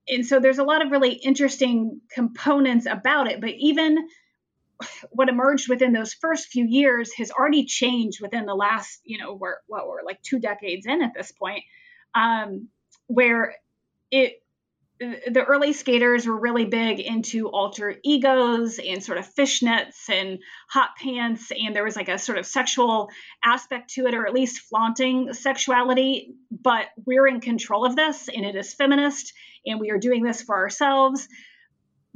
[0.07, 3.97] and so there's a lot of really interesting components about it, but even
[5.11, 9.34] what emerged within those first few years has already changed within the last, you know,
[9.34, 11.63] we're what we're like two decades in at this point,
[12.15, 12.69] um,
[13.07, 13.55] where
[14.11, 14.41] it
[14.99, 20.89] the early skaters were really big into alter egos and sort of fishnets and hot
[20.99, 23.09] pants and there was like a sort of sexual
[23.43, 26.34] aspect to it or at least flaunting sexuality.
[26.49, 29.34] But we're in control of this and it is feminist
[29.67, 31.28] and we are doing this for ourselves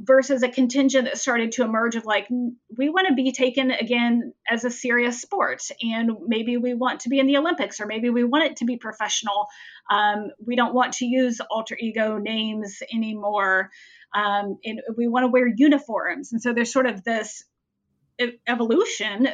[0.00, 2.28] versus a contingent that started to emerge of like
[2.76, 7.08] we want to be taken again as a serious sport and maybe we want to
[7.08, 9.46] be in the olympics or maybe we want it to be professional.
[9.90, 13.70] Um, we don't want to use alter ego names anymore.
[14.14, 16.32] Um, and we want to wear uniforms.
[16.32, 17.44] And so there's sort of this
[18.46, 19.28] evolution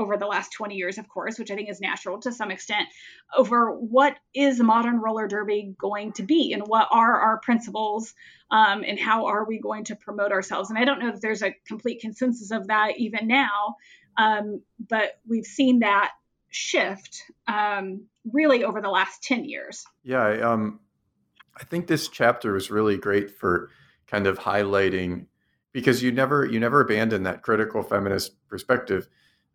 [0.00, 2.88] over the last 20 years, of course, which I think is natural to some extent,
[3.36, 8.14] over what is modern roller derby going to be and what are our principles
[8.50, 10.70] um, and how are we going to promote ourselves.
[10.70, 13.76] And I don't know if there's a complete consensus of that even now,
[14.16, 16.12] um, but we've seen that
[16.48, 19.84] shift um, really over the last 10 years.
[20.02, 20.80] Yeah, I, um,
[21.56, 23.70] I think this chapter was really great for
[24.06, 25.26] kind of highlighting
[25.72, 29.08] because you never you never abandon that critical feminist perspective.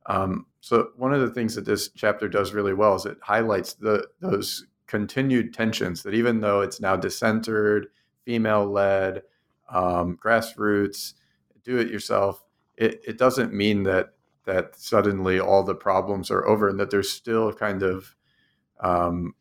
[0.07, 3.73] Um, so one of the things that this chapter does really well is it highlights
[3.73, 7.85] the those continued tensions that even though it's now decentered,
[8.23, 9.23] female led,
[9.69, 11.13] um, grassroots,
[11.63, 12.43] do it yourself,
[12.77, 14.09] it, it doesn't mean that
[14.45, 18.15] that suddenly all the problems are over and that there's still kind of
[18.79, 19.33] um,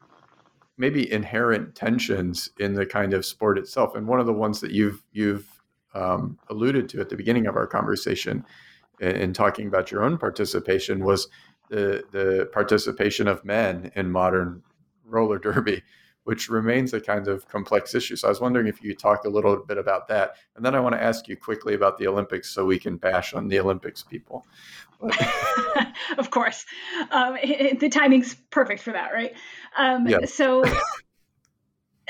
[0.79, 3.95] maybe inherent tensions in the kind of sport itself.
[3.95, 5.47] And one of the ones that you've you've
[5.95, 8.45] um, alluded to at the beginning of our conversation
[9.01, 11.29] in, in, talking about your own participation was
[11.69, 14.63] the the participation of men in modern
[15.05, 15.83] roller derby,
[16.25, 18.17] which remains a kind of complex issue.
[18.17, 20.75] So I was wondering if you could talk a little bit about that, and then
[20.75, 23.59] I want to ask you quickly about the Olympics, so we can bash on the
[23.59, 24.47] Olympics people.
[26.19, 26.65] of course,
[27.11, 27.37] um,
[27.79, 29.35] the timing's perfect for that, right?
[29.77, 30.25] Um, yeah.
[30.27, 30.65] So.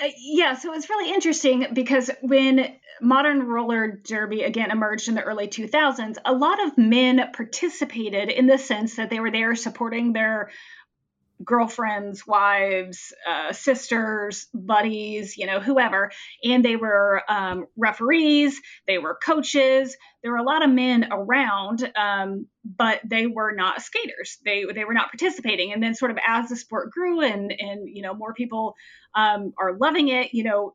[0.03, 5.23] Uh, yeah, so it's really interesting because when modern roller derby again emerged in the
[5.23, 10.13] early 2000s, a lot of men participated in the sense that they were there supporting
[10.13, 10.51] their
[11.43, 16.11] girlfriends, wives, uh, sisters, buddies, you know, whoever.
[16.43, 19.97] And they were um, referees, they were coaches.
[20.23, 24.39] There were a lot of men around, um, but they were not skaters.
[24.45, 25.73] They they were not participating.
[25.73, 28.75] And then, sort of as the sport grew and and you know more people
[29.15, 30.75] um, are loving it, you know,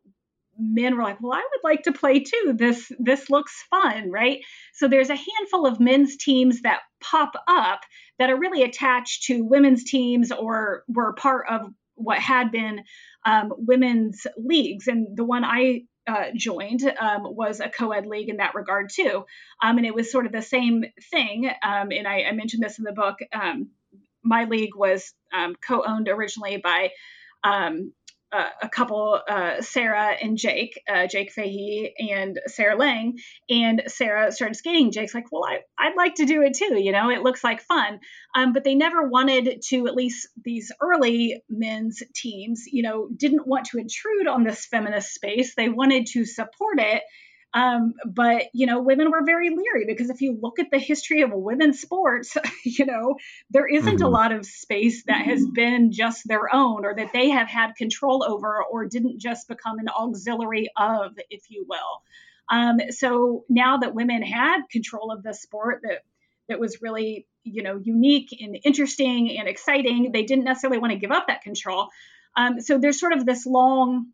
[0.59, 2.53] men were like, well, I would like to play too.
[2.55, 4.43] This this looks fun, right?
[4.73, 7.81] So there's a handful of men's teams that pop up
[8.19, 12.83] that are really attached to women's teams or were part of what had been
[13.25, 14.87] um, women's leagues.
[14.87, 19.25] And the one I uh, joined um, was a co-ed league in that regard too.
[19.61, 21.49] Um, and it was sort of the same thing.
[21.61, 23.17] Um, and I, I, mentioned this in the book.
[23.31, 23.69] Um,
[24.23, 26.91] my league was um, co-owned originally by
[27.43, 27.93] um,
[28.31, 33.17] uh, a couple, uh, Sarah and Jake, uh, Jake Fahey and Sarah Lang.
[33.49, 34.91] And Sarah started skating.
[34.91, 36.79] Jake's like, well, I, I'd like to do it too.
[36.79, 37.99] You know, it looks like fun.
[38.35, 43.47] Um, but they never wanted to, at least these early men's teams, you know, didn't
[43.47, 45.55] want to intrude on this feminist space.
[45.55, 47.03] They wanted to support it
[47.53, 51.21] um, but you know, women were very leery because if you look at the history
[51.21, 53.15] of women's sports, you know,
[53.49, 54.05] there isn't mm-hmm.
[54.05, 57.75] a lot of space that has been just their own or that they have had
[57.75, 62.03] control over or didn't just become an auxiliary of, if you will.
[62.51, 66.03] Um, so now that women had control of the sport that
[66.49, 70.99] that was really you know unique and interesting and exciting, they didn't necessarily want to
[70.99, 71.89] give up that control.
[72.35, 74.07] Um, so there's sort of this long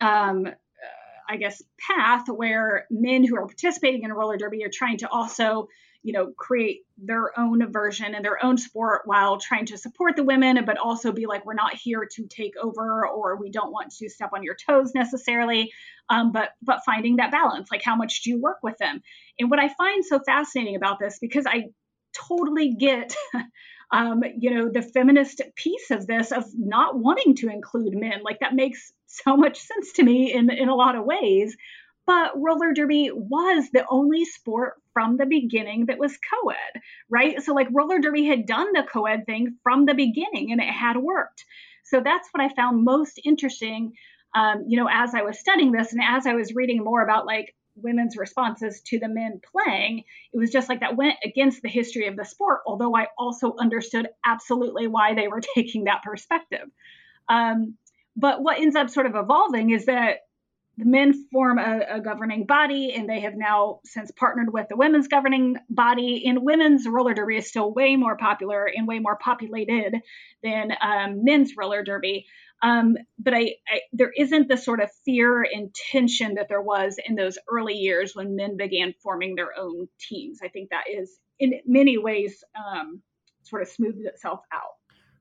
[0.00, 0.48] um,
[1.28, 5.08] I guess, path where men who are participating in a roller derby are trying to
[5.08, 5.68] also,
[6.02, 10.24] you know, create their own version and their own sport while trying to support the
[10.24, 13.90] women, but also be like, we're not here to take over or we don't want
[13.98, 15.70] to step on your toes necessarily.
[16.08, 19.02] Um, but but finding that balance, like how much do you work with them?
[19.38, 21.66] And what I find so fascinating about this, because I
[22.14, 23.14] totally get
[23.90, 28.22] um, you know, the feminist piece of this of not wanting to include men.
[28.22, 31.56] Like that makes so much sense to me in in a lot of ways.
[32.06, 36.80] But roller derby was the only sport from the beginning that was co-ed,
[37.10, 37.42] right?
[37.42, 40.96] So like roller derby had done the co-ed thing from the beginning and it had
[40.96, 41.44] worked.
[41.84, 43.92] So that's what I found most interesting
[44.34, 47.26] um, you know, as I was studying this and as I was reading more about
[47.26, 51.68] like women's responses to the men playing, it was just like that went against the
[51.68, 56.68] history of the sport, although I also understood absolutely why they were taking that perspective.
[57.28, 57.76] Um,
[58.16, 60.18] but what ends up sort of evolving is that
[60.78, 64.76] the men form a, a, governing body, and they have now since partnered with the
[64.76, 66.24] women's governing body.
[66.24, 70.00] And women's roller derby is still way more popular and way more populated
[70.42, 72.26] than um, men's roller derby.
[72.62, 76.96] Um, but I, I, there isn't the sort of fear and tension that there was
[77.06, 80.40] in those early years when men began forming their own teams.
[80.42, 83.00] I think that is in many ways um,
[83.42, 84.76] sort of smoothed itself out.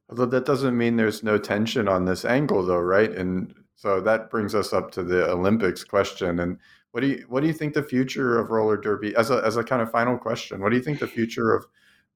[0.09, 3.11] Although that doesn't mean there's no tension on this angle, though, right?
[3.11, 6.39] And so that brings us up to the Olympics question.
[6.39, 6.57] And
[6.91, 9.57] what do you what do you think the future of roller derby as a as
[9.57, 10.61] a kind of final question?
[10.61, 11.67] What do you think the future of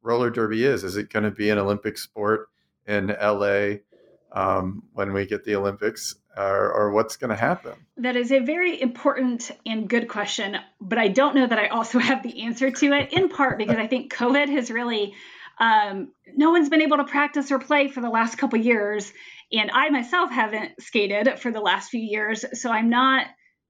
[0.01, 0.83] roller derby is?
[0.83, 2.49] Is it going to be an Olympic sport
[2.87, 3.75] in LA
[4.31, 7.73] um, when we get the Olympics, or, or what's going to happen?
[7.97, 11.99] That is a very important and good question, but I don't know that I also
[11.99, 13.13] have the answer to it.
[13.13, 15.13] In part because I think COVID has really
[15.59, 19.11] um, no one's been able to practice or play for the last couple years,
[19.51, 23.27] and I myself haven't skated for the last few years, so I'm not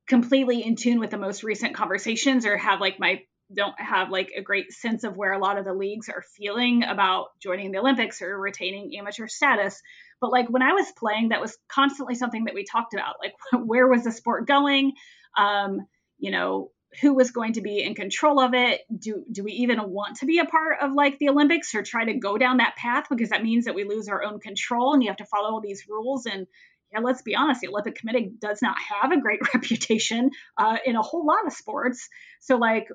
[0.07, 3.22] completely in tune with the most recent conversations or have like my
[3.54, 6.84] don't have like a great sense of where a lot of the leagues are feeling
[6.84, 9.82] about joining the Olympics or retaining amateur status.
[10.20, 13.16] But like when I was playing, that was constantly something that we talked about.
[13.22, 13.34] Like
[13.66, 14.93] where was the sport going?
[15.38, 15.88] Um,
[16.20, 18.82] you know, who was going to be in control of it?
[18.97, 22.06] Do do we even want to be a part of like the Olympics or try
[22.06, 25.02] to go down that path because that means that we lose our own control and
[25.02, 26.47] you have to follow all these rules and
[26.92, 30.96] yeah, let's be honest, the Olympic Committee does not have a great reputation uh, in
[30.96, 32.10] a whole lot of sports.
[32.39, 32.88] So, like,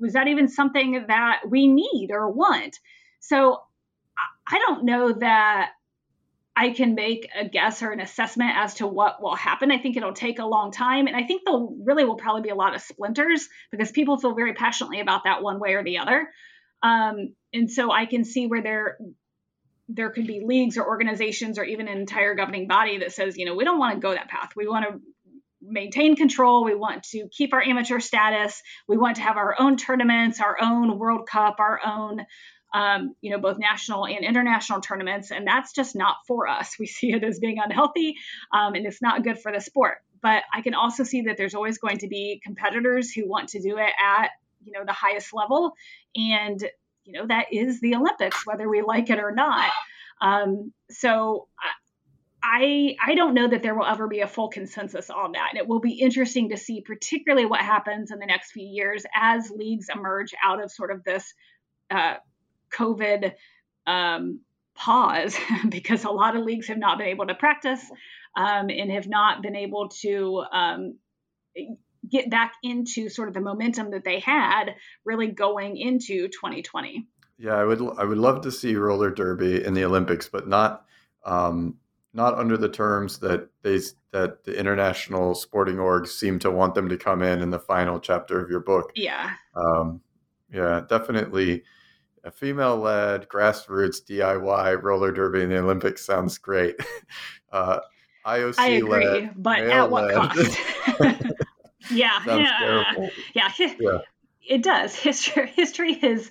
[0.00, 2.78] was that even something that we need or want?
[3.20, 3.62] So,
[4.50, 5.70] I don't know that
[6.56, 9.70] I can make a guess or an assessment as to what will happen.
[9.70, 11.06] I think it'll take a long time.
[11.06, 14.34] And I think there'll really will probably be a lot of splinters because people feel
[14.34, 16.28] very passionately about that one way or the other.
[16.82, 18.98] Um, and so I can see where there
[19.88, 23.46] there could be leagues or organizations or even an entire governing body that says, you
[23.46, 24.50] know, we don't want to go that path.
[24.54, 25.00] We want to
[25.62, 26.64] maintain control.
[26.64, 28.62] We want to keep our amateur status.
[28.86, 32.20] We want to have our own tournaments, our own World Cup, our own,
[32.74, 35.30] um, you know, both national and international tournaments.
[35.30, 36.76] And that's just not for us.
[36.78, 38.16] We see it as being unhealthy
[38.52, 39.98] um, and it's not good for the sport.
[40.20, 43.62] But I can also see that there's always going to be competitors who want to
[43.62, 44.30] do it at,
[44.64, 45.72] you know, the highest level.
[46.16, 46.62] And
[47.08, 49.70] you know that is the Olympics, whether we like it or not.
[50.20, 51.48] Um, so
[52.42, 55.48] I I don't know that there will ever be a full consensus on that.
[55.50, 59.04] And it will be interesting to see, particularly what happens in the next few years
[59.14, 61.32] as leagues emerge out of sort of this
[61.90, 62.16] uh,
[62.72, 63.32] COVID
[63.86, 64.40] um,
[64.74, 65.34] pause,
[65.70, 67.82] because a lot of leagues have not been able to practice
[68.36, 70.98] um, and have not been able to um,
[72.10, 77.06] get back into sort of the momentum that they had really going into 2020.
[77.38, 80.84] Yeah, I would I would love to see roller derby in the Olympics, but not
[81.24, 81.76] um,
[82.12, 83.78] not under the terms that they
[84.12, 88.00] that the international sporting orgs seem to want them to come in in the final
[88.00, 88.92] chapter of your book.
[88.96, 89.34] Yeah.
[89.54, 90.00] Um,
[90.52, 91.62] yeah, definitely.
[92.24, 96.76] A female-led grassroots DIY roller derby in the Olympics sounds great.
[97.50, 97.80] Uh,
[98.26, 100.58] IOC I agree, but at what cost?
[101.90, 102.92] yeah, yeah,
[103.34, 103.98] yeah, yeah.
[104.48, 104.94] It does.
[104.94, 106.30] History, history is.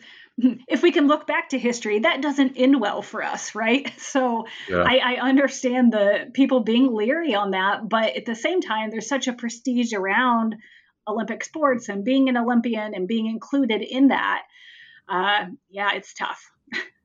[0.68, 3.92] If we can look back to history, that doesn't end well for us, right?
[3.98, 4.84] So yeah.
[4.84, 9.10] I, I understand the people being leery on that, but at the same time, there's
[9.10, 10.56] such a prestige around
[11.08, 14.44] Olympic sports and being an Olympian and being included in that.
[15.10, 16.52] Uh, yeah, it's tough.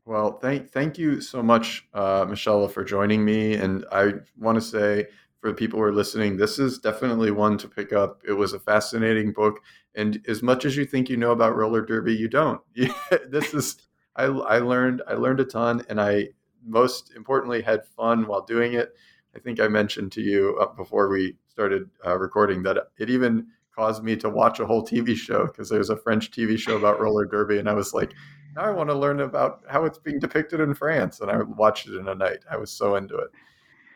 [0.04, 3.54] Well, thank thank you so much, uh, Michelle, for joining me.
[3.54, 5.06] And I want to say
[5.42, 8.22] for the people who are listening, this is definitely one to pick up.
[8.26, 9.58] It was a fascinating book,
[9.96, 12.60] and as much as you think you know about roller derby, you don't.
[13.28, 13.76] this is
[14.14, 16.28] I, I learned I learned a ton, and I
[16.64, 18.94] most importantly had fun while doing it.
[19.34, 23.48] I think I mentioned to you uh, before we started uh, recording that it even
[23.74, 26.76] caused me to watch a whole TV show because there was a French TV show
[26.76, 28.12] about roller derby, and I was like,
[28.54, 31.88] now I want to learn about how it's being depicted in France, and I watched
[31.88, 32.44] it in a night.
[32.48, 33.30] I was so into it.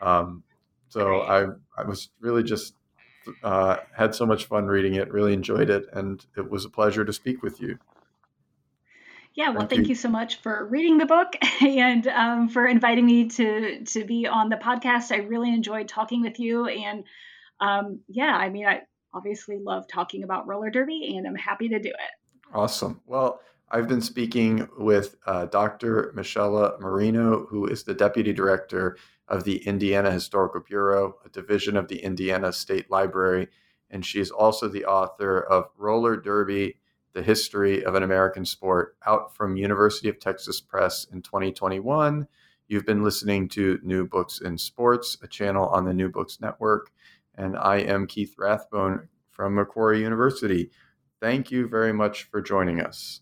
[0.01, 0.43] Um,
[0.89, 1.45] so I
[1.77, 2.75] I was really just
[3.43, 5.11] uh, had so much fun reading it.
[5.11, 7.77] Really enjoyed it, and it was a pleasure to speak with you.
[9.33, 9.89] Yeah, well, thank, thank you.
[9.89, 9.95] you.
[9.95, 14.49] so much for reading the book and um, for inviting me to to be on
[14.49, 15.11] the podcast.
[15.11, 17.03] I really enjoyed talking with you, and
[17.59, 18.81] um, yeah, I mean, I
[19.13, 22.53] obviously love talking about roller derby, and I'm happy to do it.
[22.53, 23.01] Awesome.
[23.05, 26.13] Well, I've been speaking with uh, Dr.
[26.15, 28.97] Michella Marino, who is the deputy director
[29.27, 33.47] of the Indiana Historical Bureau, a division of the Indiana State Library,
[33.89, 36.79] and she is also the author of Roller Derby:
[37.13, 42.27] The History of an American Sport, out from University of Texas Press in 2021.
[42.67, 46.91] You've been listening to New Books in Sports, a channel on the New Books Network,
[47.35, 50.71] and I am Keith Rathbone from Macquarie University.
[51.21, 53.21] Thank you very much for joining us.